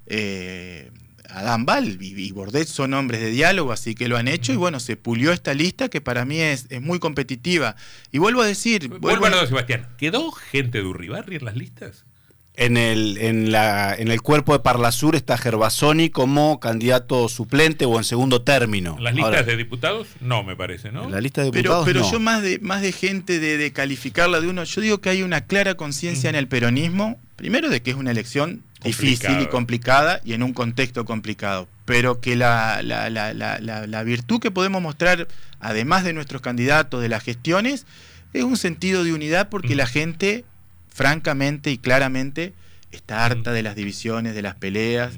Eh, 0.05 0.91
Adán 1.29 1.65
Val 1.65 1.97
y, 1.99 2.31
Bordet 2.31 2.67
son 2.67 2.93
hombres 2.93 3.21
de 3.21 3.31
diálogo, 3.31 3.71
así 3.71 3.95
que 3.95 4.07
lo 4.07 4.17
han 4.17 4.27
hecho 4.27 4.53
y 4.53 4.57
bueno, 4.57 4.79
se 4.79 4.97
pulió 4.97 5.31
esta 5.31 5.53
lista 5.55 5.89
que 5.89 5.99
para 6.01 6.25
mí 6.25 6.39
es, 6.39 6.67
es 6.69 6.81
muy 6.81 6.99
competitiva. 6.99 7.75
Y 8.11 8.19
vuelvo 8.19 8.41
a 8.41 8.45
decir, 8.45 8.87
Vuelvo 8.99 9.25
a 9.25 9.47
Sebastián. 9.47 9.87
¿Quedó 9.97 10.31
gente 10.31 10.77
de 10.79 10.83
Urribarri 10.83 11.37
en 11.37 11.45
las 11.45 11.55
listas? 11.55 12.05
En 12.53 12.75
el, 12.75 13.17
en, 13.17 13.51
la, 13.51 13.95
en 13.97 14.09
el 14.09 14.21
cuerpo 14.21 14.51
de 14.51 14.59
Parlasur 14.59 15.15
está 15.15 15.37
Gervasoni 15.37 16.09
como 16.09 16.59
candidato 16.59 17.29
suplente 17.29 17.85
o 17.85 17.97
en 17.97 18.03
segundo 18.03 18.41
término. 18.41 18.95
¿En 18.97 19.03
las 19.05 19.13
listas 19.15 19.33
Ahora, 19.35 19.43
de 19.43 19.55
diputados? 19.57 20.07
No, 20.19 20.43
me 20.43 20.57
parece, 20.57 20.91
¿no? 20.91 21.05
en 21.05 21.11
la 21.11 21.21
lista 21.21 21.43
de 21.43 21.51
Pero, 21.51 21.61
diputados 21.61 21.85
pero 21.85 21.99
no. 22.01 22.11
yo 22.11 22.19
más 22.19 22.41
de, 22.41 22.59
más 22.59 22.81
de 22.81 22.91
gente 22.91 23.39
de, 23.39 23.57
de 23.57 23.71
calificarla 23.71 24.41
de 24.41 24.47
uno, 24.49 24.65
yo 24.65 24.81
digo 24.81 24.99
que 24.99 25.09
hay 25.09 25.23
una 25.23 25.45
clara 25.45 25.75
conciencia 25.75 26.29
en 26.29 26.35
el 26.35 26.47
peronismo, 26.49 27.17
primero 27.37 27.69
de 27.69 27.81
que 27.81 27.91
es 27.91 27.95
una 27.95 28.11
elección 28.11 28.63
difícil 28.83 29.29
y 29.41 29.47
Complicada. 29.47 29.49
complicada 29.49 30.21
y 30.25 30.33
en 30.33 30.43
un 30.43 30.51
contexto 30.53 31.05
complicado, 31.05 31.69
pero 31.85 32.19
que 32.19 32.35
la, 32.35 32.81
la, 32.83 33.09
la, 33.09 33.33
la, 33.33 33.59
la- 33.59 33.87
la 33.87 34.03
virtud 34.03 34.41
que 34.41 34.51
podemos 34.51 34.81
mostrar, 34.81 35.27
además 35.61 36.03
de 36.03 36.11
nuestros 36.13 36.41
candidatos, 36.41 37.01
de 37.01 37.07
las 37.07 37.23
gestiones, 37.23 37.85
es 38.33 38.43
un 38.43 38.57
sentido 38.57 39.03
de 39.05 39.13
unidad 39.13 39.47
porque 39.49 39.73
Mm. 39.75 39.77
la 39.77 39.87
gente, 39.87 40.45
francamente 40.93 41.71
y 41.71 41.77
claramente, 41.77 42.53
está 42.91 43.25
harta 43.25 43.51
de 43.51 43.63
las 43.63 43.75
divisiones, 43.75 44.35
de 44.35 44.41
las 44.41 44.55
peleas. 44.55 45.13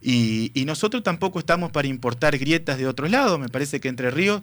Y, 0.00 0.52
y 0.54 0.64
nosotros 0.64 1.02
tampoco 1.02 1.38
estamos 1.38 1.72
para 1.72 1.88
importar 1.88 2.38
grietas 2.38 2.78
de 2.78 2.86
otros 2.86 3.10
lados. 3.10 3.38
Me 3.40 3.48
parece 3.48 3.80
que 3.80 3.88
Entre 3.88 4.10
Ríos, 4.10 4.42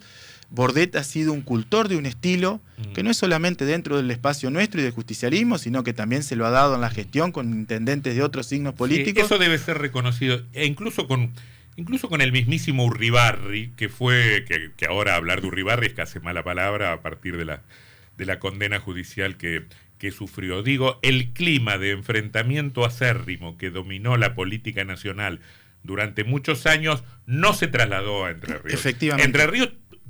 Bordet 0.50 0.96
ha 0.98 1.04
sido 1.04 1.34
un 1.34 1.42
cultor 1.42 1.88
de 1.88 1.96
un 1.96 2.06
estilo 2.06 2.62
que 2.94 3.02
no 3.02 3.10
es 3.10 3.18
solamente 3.18 3.66
dentro 3.66 3.98
del 3.98 4.12
espacio 4.12 4.52
nuestro 4.52 4.82
y 4.82 4.84
del 4.84 4.92
justicialismo, 4.92 5.58
sino 5.58 5.84
que 5.84 5.94
también 5.94 6.22
se 6.22 6.36
lo 6.36 6.46
ha 6.46 6.52
dado 6.52 6.76
en 6.76 6.82
la 6.82 6.90
gestión 6.90 7.32
con 7.32 7.52
intendentes 7.52 8.16
de 8.16 8.22
otros 8.22 8.46
signos 8.46 8.76
políticos. 8.76 9.28
Sí, 9.28 9.34
eso 9.34 9.40
debe 9.40 9.58
ser 9.58 9.80
reconocido, 9.80 10.42
e 10.54 10.66
incluso 10.66 11.08
con 11.08 11.32
incluso 11.76 12.08
con 12.08 12.22
el 12.22 12.32
mismísimo 12.32 12.86
Urribarri, 12.86 13.72
que 13.76 13.90
fue, 13.90 14.46
que, 14.48 14.72
que 14.78 14.86
ahora 14.86 15.16
hablar 15.16 15.42
de 15.42 15.48
Urribarri 15.48 15.88
es 15.88 15.94
casi 15.94 16.20
mala 16.20 16.44
palabra 16.44 16.94
a 16.94 17.02
partir 17.02 17.36
de 17.36 17.46
la, 17.46 17.64
de 18.18 18.26
la 18.26 18.38
condena 18.38 18.80
judicial 18.80 19.38
que, 19.38 19.64
que 20.04 20.12
sufrió. 20.12 20.64
Digo, 20.64 21.00
el 21.02 21.30
clima 21.32 21.78
de 21.78 21.92
enfrentamiento 21.92 22.84
acérrimo 22.84 23.58
que 23.58 23.70
dominó 23.70 24.18
la 24.18 24.36
política 24.36 24.84
nacional 24.84 25.40
durante 25.82 26.26
muchos 26.26 26.66
años 26.66 27.06
no 27.26 27.54
se 27.54 27.70
trasladó 27.70 28.26
a 28.26 28.32
Entre 28.32 28.58
Ríos. 28.58 28.74
Efectivamente. 28.74 29.24
Entre 29.26 29.48
Ríos 29.48 29.70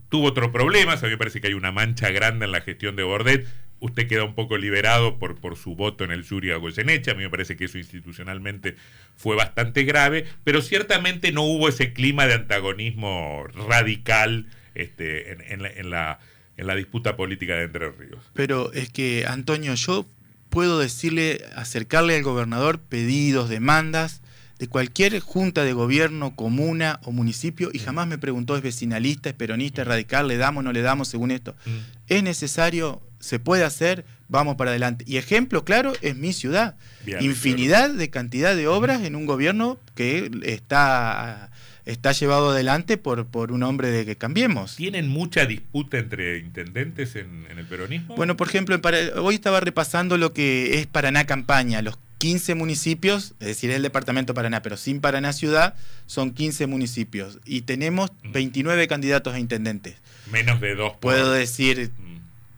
tuvo 0.10 0.29
otros 0.29 0.49
problemas, 0.49 1.03
a 1.03 1.06
mí 1.06 1.12
me 1.12 1.19
parece 1.19 1.41
que 1.41 1.47
hay 1.49 1.53
una 1.53 1.71
mancha 1.71 2.10
grande 2.10 2.45
en 2.45 2.51
la 2.51 2.62
gestión 2.62 2.95
de 2.95 3.03
Bordet. 3.03 3.47
Usted 3.82 4.08
queda 4.08 4.23
un 4.23 4.34
poco 4.34 4.58
liberado 4.58 5.19
por, 5.19 5.39
por 5.39 5.58
su 5.58 5.75
voto 5.75 6.03
en 6.03 6.10
el 6.10 6.23
Zuria 6.25 6.56
Goyeneche, 6.56 7.12
a 7.12 7.13
mí 7.13 7.21
me 7.21 7.29
parece 7.29 7.56
que 7.56 7.65
eso 7.65 7.77
institucionalmente 7.77 8.75
fue 9.15 9.36
bastante 9.36 9.84
grave, 9.84 10.25
pero 10.43 10.63
ciertamente 10.63 11.32
no 11.32 11.43
hubo 11.43 11.69
ese 11.69 11.93
clima 11.93 12.25
de 12.25 12.34
antagonismo 12.34 13.43
radical 13.69 14.47
este, 14.73 15.34
en, 15.34 15.41
en 15.41 15.62
la, 15.62 15.69
en 15.69 15.89
la- 15.91 16.19
en 16.58 16.68
la 16.68 16.76
disputa 16.76 17.16
política 17.16 17.56
de 17.56 17.63
Entre 17.63 17.92
Ríos. 17.92 18.20
Pero 18.34 18.72
es 18.74 18.89
que, 18.89 19.26
Antonio, 19.28 19.74
yo 19.76 20.06
puedo 20.50 20.80
decirle, 20.80 21.46
acercarle 21.56 22.16
al 22.16 22.24
gobernador 22.24 22.80
pedidos, 22.80 23.50
demandas 23.50 24.22
de 24.60 24.68
cualquier 24.68 25.20
junta 25.20 25.63
de 25.63 25.74
gobierno, 25.74 26.36
comuna 26.36 27.00
o 27.04 27.12
municipio 27.12 27.70
y 27.74 27.80
jamás 27.80 28.08
me 28.08 28.18
preguntó, 28.18 28.56
¿es 28.56 28.62
vecinalista, 28.62 29.30
es 29.30 29.36
peronista, 29.36 29.82
es 29.82 29.88
radical, 29.88 30.28
le 30.28 30.38
damos, 30.38 30.63
no 30.63 30.72
le 30.72 30.82
damos 30.82 31.08
según 31.08 31.32
esto? 31.32 31.56
Mm. 31.66 31.70
Es 32.08 32.24
necesario, 32.24 33.02
se 33.20 33.39
puede 33.39 33.63
hacer, 33.63 34.06
vamos 34.28 34.56
para 34.56 34.70
adelante. 34.70 35.04
Y 35.08 35.18
ejemplo 35.18 35.66
claro 35.66 35.94
es 36.02 36.16
mi 36.16 36.34
ciudad. 36.34 36.78
Bien, 37.06 37.22
Infinidad 37.24 37.89
de 37.89 38.10
cantidad 38.10 38.56
de 38.56 38.68
obras 38.68 39.02
en 39.02 39.16
un 39.16 39.26
gobierno 39.26 39.80
que 39.96 40.30
está, 40.44 41.50
está 41.86 42.12
llevado 42.13 42.52
adelante 42.52 42.98
por, 42.98 43.26
por 43.28 43.52
un 43.52 43.63
hombre 43.63 43.89
de 43.91 44.06
que 44.06 44.15
cambiemos. 44.15 44.76
¿Tienen 44.76 45.08
mucha 45.10 45.46
disputa 45.46 45.98
entre 45.98 46.38
intendentes 46.39 47.15
en, 47.15 47.46
en 47.50 47.60
el 47.60 47.65
peronismo? 47.65 48.15
Bueno, 48.15 48.38
por 48.38 48.48
ejemplo, 48.48 48.76
en 48.76 48.82
Para- 48.82 49.22
hoy 49.22 49.36
estaba 49.36 49.60
repasando 49.60 50.17
lo 50.17 50.34
que 50.34 50.80
es 50.80 50.88
Paraná 50.88 51.26
Campaña. 51.26 51.82
Los 51.82 51.98
15 52.19 52.56
municipios, 52.56 53.34
es 53.41 53.48
decir, 53.48 53.69
el 53.72 53.82
departamento 53.82 54.34
Paraná, 54.34 54.62
pero 54.62 54.78
sin 54.78 55.02
Paraná 55.02 55.34
Ciudad, 55.34 55.76
son 56.06 56.32
15 56.34 56.67
municipios. 56.67 57.39
Y 57.43 57.62
tenemos 57.62 58.12
29 58.24 58.88
candidatos 58.88 59.34
a 59.34 59.39
intendentes. 59.39 59.96
menos 60.32 60.62
de 60.62 60.76
dos. 60.76 60.91
por- 60.93 61.00
Puedo 61.02 61.32
decir 61.34 61.91
Mm. 62.00 62.12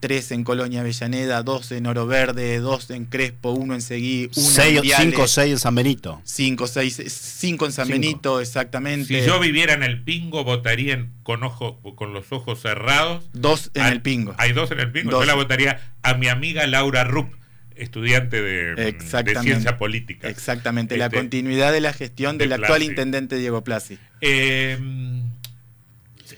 3 0.08 0.32
en 0.34 0.44
Colonia 0.44 0.82
Avellaneda, 0.82 1.41
2 1.41 1.72
en 1.72 1.88
Oro 1.88 2.06
Verde, 2.06 2.60
2 2.60 2.91
en 2.91 3.06
Crespo, 3.06 3.54
1 3.54 3.74
en 3.74 3.82
Seguí, 3.82 4.30
1 4.36 4.46
en 4.48 4.54
Seis- 4.54 4.82
Viale, 4.84 5.04
cinco 5.04 5.24
o 5.24 5.28
seis 5.28 5.52
en 5.54 5.58
San 5.58 5.74
Benito. 5.74 6.22
5, 6.24 6.68
6, 6.68 7.02
5 7.39 7.65
en 7.65 7.72
San 7.72 7.88
Cinco. 7.88 8.00
Benito, 8.00 8.39
exactamente. 8.39 9.20
Si 9.22 9.26
yo 9.26 9.39
viviera 9.39 9.74
en 9.74 9.82
el 9.82 10.04
Pingo, 10.04 10.44
votarían 10.44 11.12
con, 11.24 11.41
ojo, 11.44 11.80
con 11.96 12.13
los 12.13 12.32
ojos 12.32 12.62
cerrados. 12.62 13.24
2 13.34 13.72
en 13.74 13.82
Ah, 13.82 13.89
el 13.89 14.04
Pingo. 14.04 14.36
Hay 14.38 14.54
dos 14.54 14.70
en 14.70 14.80
el 14.80 14.91
Pingo. 14.91 15.10
Dos. 15.10 15.22
Yo 15.22 15.26
la 15.26 15.34
votaría 15.34 15.96
a 16.04 16.13
mi 16.13 16.28
amiga 16.28 16.68
Laura 16.68 17.04
Rupp, 17.04 17.34
estudiante 17.76 18.44
de, 18.44 18.76
de 18.76 18.88
Exactamente. 18.89 19.41
ciencia 19.41 19.80
política. 19.80 20.30
Exactamente, 20.30 20.98
la 20.98 21.06
Este, 21.06 21.18
continuidad 21.18 21.72
de 21.74 21.82
la 21.82 21.94
gestión 21.94 22.38
del 22.38 22.50
de 22.50 22.56
actual 22.56 22.78
Plasi. 22.78 22.86
intendente 22.91 23.38
Diego 23.38 23.63
Plasi. 23.63 23.98
Eh, 24.22 24.78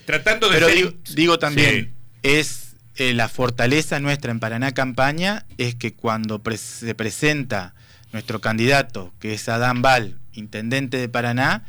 tratando 0.06 0.48
de 0.48 0.54
Pero 0.56 0.68
ser- 0.68 0.76
digo, 0.78 0.94
digo 1.14 1.40
también, 1.40 1.86
Sí. 1.86 1.92
es 2.24 2.67
eh, 2.98 3.14
la 3.14 3.30
fortaleza 3.30 4.00
nuestra 4.00 4.32
en 4.32 4.40
Paraná 4.40 4.74
Campaña 4.74 5.46
es 5.58 5.76
que 5.76 5.94
cuando 5.94 6.40
pre- 6.44 6.58
se 6.58 6.94
presenta 6.96 7.74
nuestro 8.12 8.42
candidato, 8.42 9.14
que 9.20 9.34
es 9.34 9.48
Adán 9.50 9.82
Val, 9.82 10.18
intendente 10.34 10.98
de 10.98 11.10
Paraná, 11.10 11.64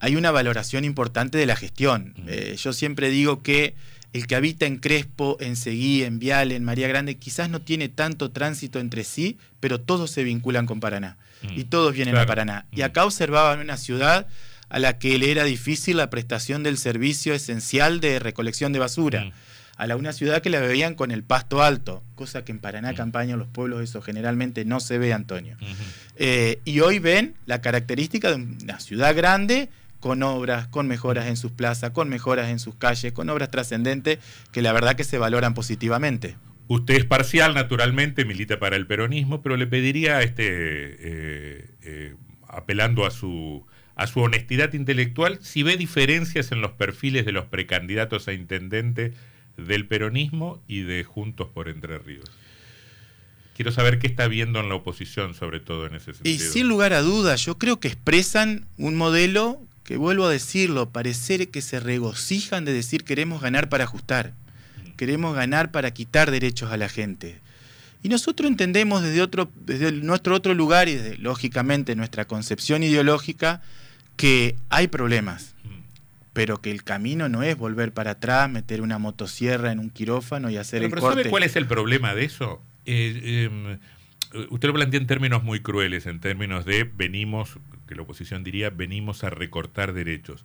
hay 0.00 0.16
una 0.16 0.30
valoración 0.30 0.84
importante 0.84 1.38
de 1.38 1.46
la 1.46 1.56
gestión. 1.56 2.14
Eh, 2.26 2.56
yo 2.58 2.72
siempre 2.72 3.10
digo 3.10 3.42
que 3.42 3.74
el 4.12 4.26
que 4.26 4.36
habita 4.36 4.66
en 4.66 4.76
Crespo, 4.78 5.36
en 5.40 5.56
Seguí, 5.56 6.04
en 6.04 6.18
Viale, 6.18 6.54
en 6.56 6.64
María 6.64 6.86
Grande, 6.88 7.16
quizás 7.16 7.50
no 7.50 7.60
tiene 7.60 7.88
tanto 7.88 8.30
tránsito 8.30 8.78
entre 8.78 9.02
sí, 9.04 9.38
pero 9.60 9.80
todos 9.80 10.10
se 10.10 10.22
vinculan 10.24 10.66
con 10.66 10.78
Paraná. 10.80 11.16
Mm. 11.42 11.58
Y 11.58 11.64
todos 11.64 11.92
vienen 11.94 12.12
Claro. 12.12 12.24
a 12.24 12.26
Paraná. 12.28 12.66
Y 12.70 12.80
Mm. 12.80 12.84
acá 12.84 13.04
observaban 13.04 13.60
una 13.60 13.76
ciudad 13.76 14.26
a 14.68 14.78
la 14.78 14.98
que 14.98 15.18
le 15.18 15.30
era 15.30 15.44
difícil 15.44 15.96
la 15.96 16.10
prestación 16.10 16.62
del 16.62 16.78
servicio 16.78 17.34
esencial 17.34 18.00
de 18.00 18.18
recolección 18.18 18.72
de 18.72 18.78
basura. 18.78 19.24
Mm. 19.26 19.32
A 19.76 19.86
la 19.86 19.96
una 19.96 20.12
ciudad 20.12 20.40
que 20.40 20.50
la 20.50 20.60
veían 20.60 20.94
con 20.94 21.10
el 21.10 21.24
pasto 21.24 21.62
alto, 21.62 22.02
cosa 22.14 22.44
que 22.44 22.52
en 22.52 22.60
Paraná. 22.60 22.94
Campaña, 22.94 23.36
los 23.36 23.48
pueblos, 23.48 23.82
eso 23.82 24.00
generalmente 24.02 24.64
no 24.64 24.78
se 24.78 24.98
ve, 24.98 25.12
Antonio. 25.12 25.56
Eh, 26.16 26.60
y 26.64 26.80
hoy 26.80 27.00
ven 27.00 27.34
la 27.46 27.60
característica 27.60 28.30
de 28.30 28.36
una 28.36 28.78
ciudad 28.78 29.16
grande 29.16 29.68
con 29.98 30.22
obras, 30.22 30.68
con 30.68 30.86
mejoras 30.86 31.26
en 31.26 31.36
sus 31.36 31.50
plazas, 31.50 31.90
con 31.90 32.08
mejoras 32.08 32.50
en 32.50 32.58
sus 32.58 32.74
calles, 32.74 33.12
con 33.12 33.30
obras 33.30 33.50
trascendentes 33.50 34.18
que 34.52 34.62
la 34.62 34.72
verdad 34.72 34.96
que 34.96 35.04
se 35.04 35.18
valoran 35.18 35.54
positivamente. 35.54 36.36
Usted 36.68 36.94
es 36.94 37.04
parcial, 37.04 37.54
naturalmente, 37.54 38.24
milita 38.24 38.58
para 38.58 38.76
el 38.76 38.86
peronismo, 38.86 39.42
pero 39.42 39.56
le 39.56 39.66
pediría, 39.66 40.22
este, 40.22 40.44
eh, 40.46 41.70
eh, 41.82 42.14
apelando 42.48 43.06
a 43.06 43.10
su, 43.10 43.66
a 43.96 44.06
su 44.06 44.20
honestidad 44.20 44.72
intelectual, 44.72 45.38
si 45.42 45.62
ve 45.62 45.76
diferencias 45.76 46.52
en 46.52 46.60
los 46.60 46.72
perfiles 46.72 47.26
de 47.26 47.32
los 47.32 47.46
precandidatos 47.46 48.28
a 48.28 48.32
intendente 48.32 49.14
del 49.56 49.86
peronismo 49.86 50.62
y 50.68 50.82
de 50.82 51.04
Juntos 51.04 51.48
por 51.52 51.68
Entre 51.68 51.98
Ríos. 51.98 52.30
Quiero 53.54 53.70
saber 53.70 54.00
qué 54.00 54.08
está 54.08 54.26
viendo 54.26 54.58
en 54.58 54.68
la 54.68 54.74
oposición, 54.74 55.34
sobre 55.34 55.60
todo 55.60 55.86
en 55.86 55.94
ese 55.94 56.12
sentido. 56.12 56.34
Y 56.34 56.38
sin 56.38 56.68
lugar 56.68 56.92
a 56.92 57.02
dudas, 57.02 57.44
yo 57.44 57.56
creo 57.56 57.78
que 57.78 57.88
expresan 57.88 58.66
un 58.78 58.96
modelo 58.96 59.60
que, 59.84 59.96
vuelvo 59.96 60.24
a 60.24 60.30
decirlo, 60.30 60.90
parecer 60.90 61.48
que 61.50 61.62
se 61.62 61.78
regocijan 61.78 62.64
de 62.64 62.72
decir 62.72 63.04
queremos 63.04 63.40
ganar 63.40 63.68
para 63.68 63.84
ajustar, 63.84 64.32
queremos 64.96 65.36
ganar 65.36 65.70
para 65.70 65.92
quitar 65.92 66.32
derechos 66.32 66.72
a 66.72 66.76
la 66.76 66.88
gente. 66.88 67.38
Y 68.02 68.08
nosotros 68.08 68.50
entendemos 68.50 69.02
desde, 69.02 69.22
otro, 69.22 69.50
desde 69.54 69.92
nuestro 69.92 70.34
otro 70.34 70.52
lugar 70.52 70.88
y 70.88 70.94
desde, 70.94 71.16
lógicamente, 71.18 71.94
nuestra 71.94 72.26
concepción 72.26 72.82
ideológica, 72.82 73.62
que 74.16 74.56
hay 74.68 74.88
problemas. 74.88 75.53
Pero 76.34 76.60
que 76.60 76.70
el 76.70 76.82
camino 76.82 77.28
no 77.30 77.42
es 77.42 77.56
volver 77.56 77.92
para 77.92 78.10
atrás, 78.12 78.50
meter 78.50 78.82
una 78.82 78.98
motosierra 78.98 79.72
en 79.72 79.78
un 79.78 79.88
quirófano 79.88 80.50
y 80.50 80.58
hacer 80.58 80.80
Pero, 80.80 80.86
el 80.86 80.90
pero 80.90 81.00
corte. 81.02 81.20
¿sabe 81.20 81.30
cuál 81.30 81.44
es 81.44 81.56
el 81.56 81.66
problema 81.66 82.14
de 82.14 82.24
eso? 82.24 82.60
Eh, 82.84 83.48
eh, 84.34 84.46
usted 84.50 84.68
lo 84.68 84.74
plantea 84.74 85.00
en 85.00 85.06
términos 85.06 85.44
muy 85.44 85.60
crueles, 85.60 86.06
en 86.06 86.18
términos 86.18 86.64
de 86.64 86.84
venimos, 86.84 87.56
que 87.86 87.94
la 87.94 88.02
oposición 88.02 88.42
diría, 88.42 88.70
venimos 88.70 89.22
a 89.22 89.30
recortar 89.30 89.92
derechos. 89.92 90.44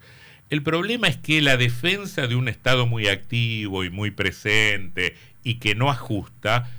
El 0.51 0.61
problema 0.61 1.07
es 1.07 1.17
que 1.17 1.41
la 1.41 1.57
defensa 1.57 2.27
de 2.27 2.35
un 2.35 2.47
Estado 2.47 2.85
muy 2.85 3.07
activo 3.07 3.83
y 3.83 3.89
muy 3.89 4.11
presente 4.11 5.15
y 5.43 5.55
que 5.55 5.73
no 5.73 5.89
ajusta, 5.89 6.69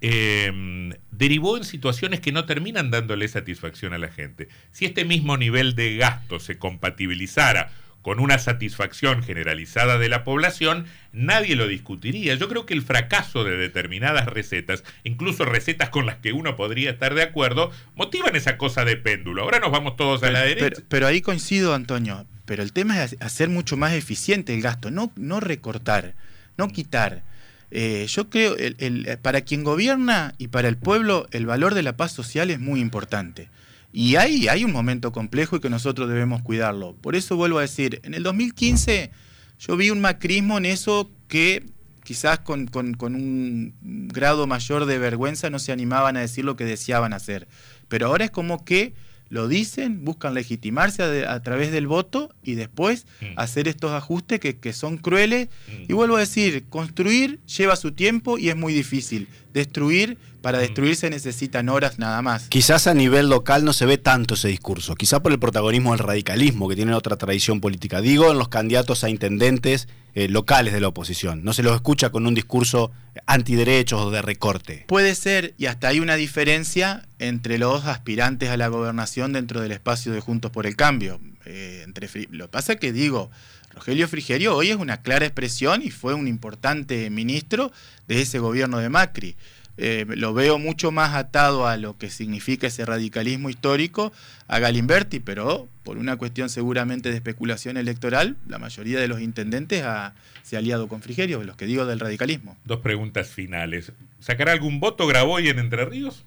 eh, 0.00 0.92
derivó 1.10 1.56
en 1.56 1.64
situaciones 1.64 2.20
que 2.20 2.30
no 2.30 2.44
terminan 2.44 2.92
dándole 2.92 3.26
satisfacción 3.26 3.94
a 3.94 3.98
la 3.98 4.08
gente. 4.08 4.48
Si 4.70 4.84
este 4.84 5.04
mismo 5.04 5.36
nivel 5.36 5.74
de 5.74 5.96
gasto 5.96 6.38
se 6.38 6.56
compatibilizara 6.56 7.72
con 8.04 8.20
una 8.20 8.38
satisfacción 8.38 9.22
generalizada 9.22 9.96
de 9.96 10.10
la 10.10 10.24
población, 10.24 10.84
nadie 11.14 11.56
lo 11.56 11.66
discutiría. 11.66 12.34
Yo 12.34 12.50
creo 12.50 12.66
que 12.66 12.74
el 12.74 12.82
fracaso 12.82 13.44
de 13.44 13.56
determinadas 13.56 14.26
recetas, 14.26 14.84
incluso 15.04 15.46
recetas 15.46 15.88
con 15.88 16.04
las 16.04 16.16
que 16.16 16.32
uno 16.34 16.54
podría 16.54 16.90
estar 16.90 17.14
de 17.14 17.22
acuerdo, 17.22 17.72
motivan 17.96 18.36
esa 18.36 18.58
cosa 18.58 18.84
de 18.84 18.98
péndulo. 18.98 19.42
Ahora 19.42 19.58
nos 19.58 19.72
vamos 19.72 19.96
todos 19.96 20.22
a 20.22 20.30
la 20.30 20.42
derecha. 20.42 20.66
pero- 20.76 20.82
pero 20.90 21.06
ahí 21.06 21.22
coincido, 21.22 21.72
Antonio. 21.74 22.26
Pero 22.44 22.62
el 22.62 22.74
tema 22.74 23.02
es 23.02 23.16
hacer 23.20 23.48
mucho 23.48 23.78
más 23.78 23.94
eficiente 23.94 24.52
el 24.52 24.60
gasto, 24.60 24.90
no, 24.90 25.10
no 25.16 25.40
recortar, 25.40 26.12
no 26.58 26.68
quitar. 26.68 27.22
Eh, 27.70 28.04
yo 28.06 28.28
creo, 28.28 28.54
el, 28.58 28.76
el- 28.80 29.18
para 29.22 29.40
quien 29.40 29.64
gobierna 29.64 30.34
y 30.36 30.48
para 30.48 30.68
el 30.68 30.76
pueblo, 30.76 31.26
el 31.30 31.46
valor 31.46 31.72
de 31.72 31.82
la 31.82 31.96
paz 31.96 32.12
social 32.12 32.50
es 32.50 32.60
muy 32.60 32.80
importante. 32.80 33.48
Y 33.96 34.16
hay, 34.16 34.48
hay 34.48 34.64
un 34.64 34.72
momento 34.72 35.12
complejo 35.12 35.54
y 35.54 35.60
que 35.60 35.70
nosotros 35.70 36.08
debemos 36.08 36.42
cuidarlo. 36.42 36.96
Por 37.00 37.14
eso 37.14 37.36
vuelvo 37.36 37.58
a 37.58 37.62
decir, 37.62 38.00
en 38.02 38.14
el 38.14 38.24
2015 38.24 39.12
yo 39.60 39.76
vi 39.76 39.90
un 39.90 40.00
macrismo 40.00 40.58
en 40.58 40.66
eso 40.66 41.12
que 41.28 41.64
quizás 42.02 42.40
con, 42.40 42.66
con- 42.66 42.94
con 42.94 43.14
un 43.14 43.72
grado 44.08 44.48
mayor 44.48 44.86
de 44.86 44.98
vergüenza 44.98 45.48
no 45.48 45.60
se 45.60 45.70
animaban 45.70 46.16
a 46.16 46.20
decir 46.20 46.44
lo 46.44 46.56
que 46.56 46.64
deseaban 46.64 47.12
hacer. 47.12 47.46
Pero 47.86 48.08
ahora 48.08 48.24
es 48.24 48.32
como 48.32 48.64
que 48.64 48.94
lo 49.30 49.48
dicen, 49.48 50.04
buscan 50.04 50.34
legitimarse 50.34 51.02
a, 51.02 51.32
a 51.32 51.42
través 51.42 51.72
del 51.72 51.86
voto 51.86 52.32
y 52.42 52.54
después 52.54 53.06
Mm. 53.20 53.24
hacer 53.38 53.68
estos 53.68 53.92
ajustes 53.92 54.38
que, 54.40 54.58
que 54.58 54.72
son 54.72 54.98
crueles. 54.98 55.48
Mm. 55.68 55.90
Y 55.90 55.92
vuelvo 55.92 56.16
a 56.16 56.20
decir, 56.20 56.64
construir 56.68 57.40
lleva 57.46 57.74
su 57.76 57.92
tiempo 57.92 58.38
y 58.38 58.48
es 58.50 58.56
muy 58.56 58.72
difícil. 58.74 59.28
Destruir, 59.52 60.18
para 60.42 60.58
Mm. 60.58 60.60
destruir 60.62 60.96
se 60.96 61.10
necesitan 61.10 61.68
horas 61.68 61.98
nada 61.98 62.20
más. 62.22 62.48
Quizás 62.48 62.86
a 62.86 62.94
nivel 62.94 63.28
local 63.28 63.64
no 63.64 63.72
se 63.72 63.86
ve 63.86 63.98
tanto 63.98 64.34
ese 64.34 64.48
discurso, 64.48 64.94
quizás 64.94 65.20
por 65.20 65.32
el 65.32 65.38
protagonismo 65.38 65.92
del 65.92 66.00
radicalismo, 66.00 66.68
que 66.68 66.76
tiene 66.76 66.92
otra 66.94 67.16
tradición 67.16 67.60
política. 67.60 68.00
Digo, 68.00 68.30
en 68.30 68.38
los 68.38 68.48
candidatos 68.48 69.04
a 69.04 69.08
intendentes 69.10 69.88
eh, 70.14 70.28
locales 70.28 70.72
de 70.72 70.80
la 70.80 70.88
oposición. 70.88 71.44
No 71.44 71.52
se 71.52 71.62
los 71.62 71.74
escucha 71.74 72.10
con 72.10 72.26
un 72.26 72.34
discurso 72.34 72.92
antiderechos 73.26 74.00
o 74.00 74.10
de 74.10 74.22
recorte. 74.22 74.84
Puede 74.86 75.14
ser, 75.14 75.54
y 75.58 75.66
hasta 75.66 75.88
hay 75.88 76.00
una 76.00 76.16
diferencia 76.16 77.06
entre 77.18 77.58
los 77.58 77.84
aspirantes 77.86 78.50
a 78.50 78.56
la 78.56 78.68
gobernación 78.68 79.32
dentro 79.32 79.60
del 79.60 79.72
espacio 79.72 80.12
de 80.12 80.20
Juntos 80.20 80.50
por 80.50 80.66
el 80.66 80.76
Cambio. 80.76 81.20
Eh, 81.46 81.82
entre, 81.84 82.08
lo 82.30 82.50
pasa 82.50 82.76
que 82.76 82.92
digo, 82.92 83.30
Rogelio 83.74 84.08
Frigerio 84.08 84.56
hoy 84.56 84.70
es 84.70 84.76
una 84.76 85.02
clara 85.02 85.26
expresión 85.26 85.82
y 85.82 85.90
fue 85.90 86.14
un 86.14 86.28
importante 86.28 87.10
ministro 87.10 87.72
de 88.06 88.22
ese 88.22 88.38
gobierno 88.38 88.78
de 88.78 88.88
Macri. 88.88 89.36
Eh, 89.76 90.06
lo 90.08 90.32
veo 90.34 90.58
mucho 90.58 90.92
más 90.92 91.14
atado 91.14 91.66
a 91.66 91.76
lo 91.76 91.98
que 91.98 92.08
significa 92.08 92.68
ese 92.68 92.84
radicalismo 92.84 93.50
histórico 93.50 94.12
a 94.46 94.58
Galimberti, 94.60 95.18
pero 95.20 95.68
por 95.82 95.98
una 95.98 96.16
cuestión 96.16 96.48
seguramente 96.48 97.10
de 97.10 97.16
especulación 97.16 97.76
electoral, 97.76 98.36
la 98.46 98.58
mayoría 98.58 99.00
de 99.00 99.08
los 99.08 99.20
intendentes 99.20 99.82
ha- 99.82 100.14
se 100.44 100.56
ha 100.56 100.60
aliado 100.60 100.86
con 100.88 101.02
Frigerio, 101.02 101.42
los 101.42 101.56
que 101.56 101.66
digo 101.66 101.86
del 101.86 101.98
radicalismo. 102.00 102.56
Dos 102.64 102.80
preguntas 102.80 103.28
finales. 103.28 103.90
¿Sacará 104.20 104.52
algún 104.52 104.78
voto 104.78 105.06
Graboy 105.08 105.48
en 105.48 105.58
Entre 105.58 105.84
Ríos? 105.84 106.24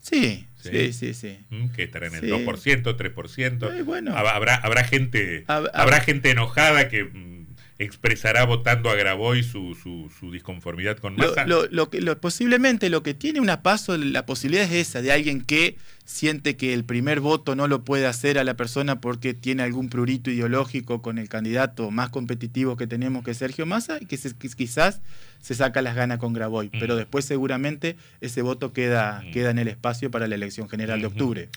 Sí, 0.00 0.46
Sí. 0.62 0.70
sí, 0.70 0.92
sí, 0.92 1.14
sí. 1.14 1.38
Mm, 1.50 1.68
Que 1.70 1.82
estará 1.84 2.06
en 2.06 2.14
el 2.14 2.20
Sí. 2.20 2.26
2%, 2.28 2.96
3%. 2.96 3.72
Eh, 3.72 3.82
bueno. 3.82 4.12
Hab- 4.12 4.28
Habrá, 4.32 4.54
habrá 4.56 4.84
gente, 4.84 5.44
Hab- 5.46 5.70
habrá 5.74 6.00
gente 6.00 6.30
enojada 6.30 6.88
que, 6.88 7.04
mm, 7.04 7.37
expresará 7.78 8.44
votando 8.44 8.90
a 8.90 8.96
Graboy 8.96 9.44
su, 9.44 9.76
su, 9.80 10.10
su 10.18 10.32
disconformidad 10.32 10.98
con 10.98 11.14
Massa. 11.14 11.46
Lo, 11.46 11.66
lo, 11.66 11.90
que, 11.90 12.00
lo, 12.00 12.20
posiblemente 12.20 12.90
lo 12.90 13.04
que 13.04 13.14
tiene 13.14 13.40
una 13.40 13.62
paso, 13.62 13.96
la 13.96 14.26
posibilidad 14.26 14.64
es 14.64 14.88
esa, 14.88 15.00
de 15.00 15.12
alguien 15.12 15.42
que 15.42 15.76
siente 16.04 16.56
que 16.56 16.74
el 16.74 16.84
primer 16.84 17.20
voto 17.20 17.54
no 17.54 17.68
lo 17.68 17.84
puede 17.84 18.06
hacer 18.06 18.38
a 18.38 18.44
la 18.44 18.54
persona 18.54 19.00
porque 19.00 19.34
tiene 19.34 19.62
algún 19.62 19.90
prurito 19.90 20.30
ideológico 20.30 21.02
con 21.02 21.18
el 21.18 21.28
candidato 21.28 21.90
más 21.90 22.08
competitivo 22.08 22.76
que 22.76 22.86
tenemos 22.86 23.24
que 23.24 23.34
Sergio 23.34 23.66
Massa 23.66 23.98
y 24.00 24.06
que, 24.06 24.18
quizás 24.56 25.00
se 25.40 25.54
saca 25.54 25.82
las 25.82 25.94
ganas 25.94 26.18
con 26.18 26.32
Graboy, 26.32 26.70
pero 26.70 26.96
después 26.96 27.24
seguramente 27.24 27.96
ese 28.20 28.42
voto 28.42 28.72
queda, 28.72 29.22
queda 29.32 29.50
en 29.50 29.58
el 29.58 29.68
espacio 29.68 30.10
para 30.10 30.26
la 30.26 30.34
elección 30.34 30.68
general 30.68 31.00
de 31.00 31.06
octubre. 31.06 31.48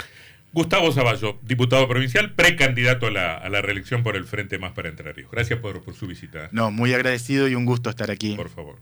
Gustavo 0.54 0.92
Zavallo, 0.92 1.40
diputado 1.44 1.88
provincial, 1.88 2.34
precandidato 2.34 3.08
a 3.08 3.12
la, 3.12 3.38
a 3.38 3.50
la 3.50 3.62
reelección 3.62 4.04
por 4.04 4.18
el 4.18 4.26
Frente 4.26 4.60
Más 4.60 4.74
para 4.74 4.90
Entre 4.90 5.12
Ríos. 5.14 5.32
Gracias 5.32 5.60
por, 5.60 5.82
por 5.82 5.94
su 5.94 6.08
visita. 6.08 6.50
No, 6.52 6.72
muy 6.72 6.94
agradecido 6.94 7.48
y 7.48 7.56
un 7.56 7.66
gusto 7.66 7.90
estar 7.90 8.12
aquí. 8.12 8.36
Por 8.36 8.50
favor. 8.50 8.76